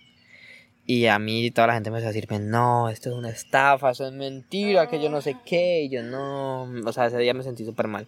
Y 0.86 1.06
a 1.06 1.18
mí 1.18 1.50
toda 1.50 1.68
la 1.68 1.74
gente 1.74 1.90
me 1.90 1.98
va 2.00 2.04
a 2.04 2.12
decirme, 2.12 2.38
no, 2.40 2.88
esto 2.90 3.08
es 3.10 3.14
una 3.16 3.30
estafa, 3.30 3.90
eso 3.90 4.06
es 4.06 4.12
mentira, 4.12 4.86
que 4.88 5.00
yo 5.02 5.08
no 5.08 5.20
sé 5.22 5.36
qué. 5.46 5.82
Y 5.84 5.88
yo 5.88 6.02
no, 6.02 6.64
o 6.64 6.92
sea, 6.92 7.06
ese 7.06 7.18
día 7.18 7.32
me 7.34 7.42
sentí 7.42 7.64
súper 7.64 7.88
mal. 7.88 8.06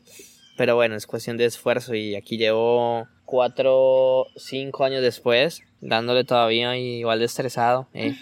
Pero 0.58 0.74
bueno, 0.74 0.94
es 0.94 1.06
cuestión 1.06 1.36
de 1.36 1.46
esfuerzo 1.46 1.94
y 1.94 2.14
aquí 2.16 2.36
llevo 2.36 3.06
cuatro, 3.24 4.26
cinco 4.36 4.84
años 4.84 5.02
después, 5.02 5.62
dándole 5.80 6.24
todavía 6.24 6.76
igual 6.76 7.18
de 7.18 7.24
estresado. 7.26 7.88
eh. 7.94 8.14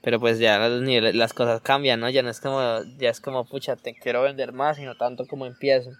Pero 0.00 0.20
pues 0.20 0.38
ya 0.38 0.58
los 0.68 0.80
niveles- 0.82 1.14
las 1.14 1.32
cosas 1.34 1.60
cambian, 1.60 1.98
¿no? 2.00 2.08
Ya 2.08 2.22
no 2.22 2.30
es 2.30 2.40
como, 2.40 2.60
ya 2.98 3.10
es 3.10 3.20
como, 3.20 3.44
pucha, 3.44 3.76
te 3.76 3.94
quiero 3.94 4.22
vender 4.22 4.52
más, 4.52 4.76
sino 4.76 4.94
tanto 4.96 5.26
como 5.26 5.44
empiezo. 5.44 5.90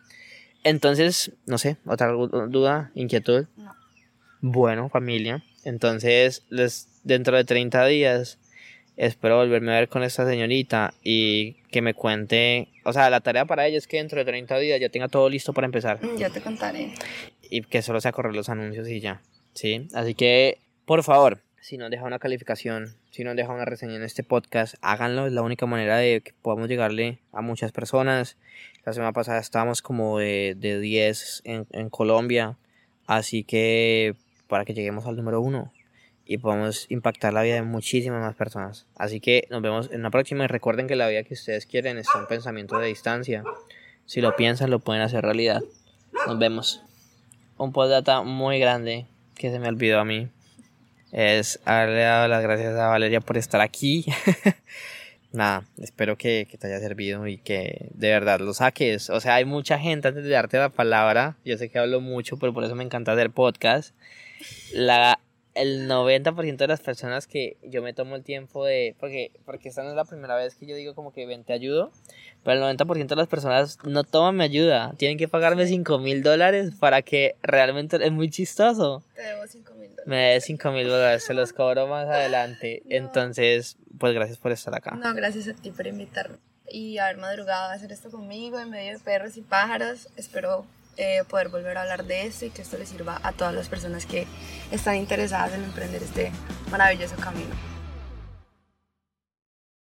Entonces, 0.64 1.32
no 1.46 1.58
sé, 1.58 1.76
otra 1.84 2.08
du- 2.12 2.28
duda, 2.48 2.90
inquietud. 2.94 3.46
No. 3.56 3.74
Bueno, 4.40 4.88
familia. 4.88 5.42
Entonces, 5.64 6.44
les, 6.48 6.88
dentro 7.04 7.36
de 7.36 7.44
30 7.44 7.86
días, 7.86 8.38
espero 8.96 9.36
volverme 9.36 9.72
a 9.72 9.80
ver 9.80 9.88
con 9.88 10.02
esta 10.02 10.26
señorita 10.26 10.94
y 11.02 11.54
que 11.70 11.82
me 11.82 11.94
cuente. 11.94 12.68
O 12.84 12.92
sea, 12.92 13.10
la 13.10 13.20
tarea 13.20 13.44
para 13.44 13.66
ella 13.66 13.78
es 13.78 13.86
que 13.86 13.98
dentro 13.98 14.18
de 14.18 14.24
30 14.24 14.58
días 14.58 14.80
ya 14.80 14.88
tenga 14.88 15.08
todo 15.08 15.28
listo 15.28 15.52
para 15.52 15.66
empezar 15.66 15.98
Mm, 16.04 16.16
Ya 16.16 16.30
te 16.30 16.40
contaré. 16.40 16.92
y 17.50 17.62
que 17.62 17.82
solo 17.82 18.00
sea 18.00 18.12
correr 18.12 18.34
los 18.34 18.48
anuncios 18.48 18.88
y 18.88 19.00
ya. 19.00 19.22
¿Sí? 19.54 19.88
Así 19.94 20.14
que, 20.14 20.58
por 20.84 21.02
favor, 21.02 21.40
si 21.60 21.76
nos 21.78 21.90
deja 21.90 22.04
una 22.04 22.18
calificación, 22.18 22.94
si 23.10 23.24
nos 23.24 23.34
deja 23.36 23.52
una 23.52 23.64
reseña 23.64 23.96
en 23.96 24.02
este 24.04 24.22
podcast, 24.22 24.76
háganlo. 24.82 25.26
Es 25.26 25.32
la 25.32 25.42
única 25.42 25.66
manera 25.66 25.96
de 25.98 26.20
que 26.20 26.32
podamos 26.42 26.68
llegarle 26.68 27.18
a 27.32 27.40
muchas 27.42 27.72
personas. 27.72 28.36
La 28.84 28.92
semana 28.92 29.12
pasada 29.12 29.38
estábamos 29.40 29.82
como 29.82 30.18
de, 30.18 30.54
de 30.56 30.80
10 30.80 31.42
en, 31.44 31.66
en 31.72 31.90
Colombia. 31.90 32.56
Así 33.06 33.42
que 33.44 34.14
para 34.46 34.64
que 34.64 34.74
lleguemos 34.74 35.06
al 35.06 35.16
número 35.16 35.40
uno 35.40 35.72
y 36.28 36.38
podamos 36.38 36.86
impactar 36.88 37.32
la 37.32 37.42
vida 37.42 37.56
de 37.56 37.62
muchísimas 37.62 38.20
más 38.20 38.36
personas. 38.36 38.86
Así 38.96 39.18
que 39.18 39.48
nos 39.50 39.62
vemos 39.62 39.90
en 39.90 40.02
la 40.02 40.10
próxima 40.10 40.44
y 40.44 40.46
recuerden 40.46 40.86
que 40.86 40.94
la 40.94 41.08
vida 41.08 41.24
que 41.24 41.34
ustedes 41.34 41.66
quieren 41.66 41.98
está 41.98 42.18
un 42.18 42.26
pensamiento 42.26 42.78
de 42.78 42.86
distancia. 42.86 43.42
Si 44.06 44.20
lo 44.20 44.36
piensan, 44.36 44.70
lo 44.70 44.78
pueden 44.78 45.02
hacer 45.02 45.24
realidad. 45.24 45.62
Nos 46.26 46.38
vemos 46.38 46.82
un 47.56 47.72
postdata 47.72 48.22
muy 48.22 48.60
grande 48.60 49.06
que 49.34 49.50
se 49.50 49.58
me 49.58 49.68
olvidó 49.68 49.98
a 49.98 50.04
mí 50.04 50.28
es 51.12 51.60
haberle 51.64 52.00
dado 52.00 52.28
las 52.28 52.42
gracias 52.42 52.74
a 52.74 52.88
Valeria 52.88 53.20
por 53.20 53.36
estar 53.36 53.60
aquí. 53.60 54.04
Nada, 55.32 55.64
espero 55.78 56.16
que, 56.16 56.46
que 56.50 56.56
te 56.56 56.66
haya 56.66 56.80
servido 56.80 57.26
y 57.26 57.38
que 57.38 57.88
de 57.94 58.10
verdad 58.10 58.40
lo 58.40 58.54
saques. 58.54 59.10
O 59.10 59.20
sea, 59.20 59.36
hay 59.36 59.44
mucha 59.44 59.78
gente 59.78 60.08
antes 60.08 60.24
de 60.24 60.30
darte 60.30 60.58
la 60.58 60.70
palabra. 60.70 61.36
Yo 61.44 61.56
sé 61.58 61.68
que 61.68 61.78
hablo 61.78 62.00
mucho, 62.00 62.38
pero 62.38 62.54
por 62.54 62.64
eso 62.64 62.74
me 62.74 62.84
encanta 62.84 63.12
hacer 63.12 63.30
podcast. 63.30 63.94
La, 64.72 65.18
el 65.58 65.88
90% 65.88 66.56
de 66.56 66.66
las 66.66 66.80
personas 66.80 67.26
que 67.26 67.56
yo 67.62 67.82
me 67.82 67.92
tomo 67.92 68.16
el 68.16 68.22
tiempo 68.22 68.64
de... 68.64 68.94
Porque, 68.98 69.32
porque 69.44 69.68
esta 69.68 69.82
no 69.82 69.90
es 69.90 69.96
la 69.96 70.04
primera 70.04 70.36
vez 70.36 70.54
que 70.54 70.66
yo 70.66 70.76
digo 70.76 70.94
como 70.94 71.12
que 71.12 71.26
ven, 71.26 71.44
te 71.44 71.52
ayudo. 71.52 71.90
Pero 72.44 72.68
el 72.68 72.78
90% 72.78 73.06
de 73.06 73.16
las 73.16 73.28
personas 73.28 73.78
no 73.84 74.04
toman 74.04 74.36
mi 74.36 74.44
ayuda. 74.44 74.94
Tienen 74.96 75.18
que 75.18 75.28
pagarme 75.28 75.66
5 75.66 75.98
mil 75.98 76.22
dólares 76.22 76.72
para 76.78 77.02
que 77.02 77.36
realmente 77.42 77.98
es 78.04 78.12
muy 78.12 78.30
chistoso. 78.30 79.02
Te 79.14 79.22
debo 79.22 79.46
5 79.46 79.74
mil 79.74 79.90
dólares. 79.90 80.06
Me 80.06 80.16
dé 80.32 80.40
5 80.40 80.70
mil 80.72 80.88
dólares, 80.88 81.24
se 81.24 81.34
los 81.34 81.52
cobro 81.52 81.86
más 81.86 82.06
adelante. 82.08 82.82
Entonces, 82.88 83.76
pues 83.98 84.14
gracias 84.14 84.38
por 84.38 84.52
estar 84.52 84.74
acá. 84.74 84.92
No, 84.96 85.14
gracias 85.14 85.48
a 85.48 85.54
ti 85.54 85.70
por 85.70 85.86
invitarme 85.86 86.38
y 86.70 86.98
haber 86.98 87.16
madrugado 87.16 87.70
a 87.70 87.72
hacer 87.72 87.92
esto 87.92 88.10
conmigo 88.10 88.58
en 88.58 88.70
medio 88.70 88.92
de 88.92 89.04
perros 89.04 89.36
y 89.36 89.42
pájaros. 89.42 90.08
Espero 90.16 90.66
eh, 90.98 91.22
poder 91.28 91.48
volver 91.48 91.78
a 91.78 91.82
hablar 91.82 92.04
de 92.04 92.26
esto 92.26 92.44
y 92.44 92.50
que 92.50 92.62
esto 92.62 92.76
les 92.76 92.88
sirva 92.88 93.20
a 93.22 93.32
todas 93.32 93.54
las 93.54 93.68
personas 93.68 94.04
que 94.04 94.26
están 94.72 94.96
interesadas 94.96 95.54
en 95.54 95.64
emprender 95.64 96.02
este 96.02 96.32
maravilloso 96.70 97.16
camino. 97.16 97.77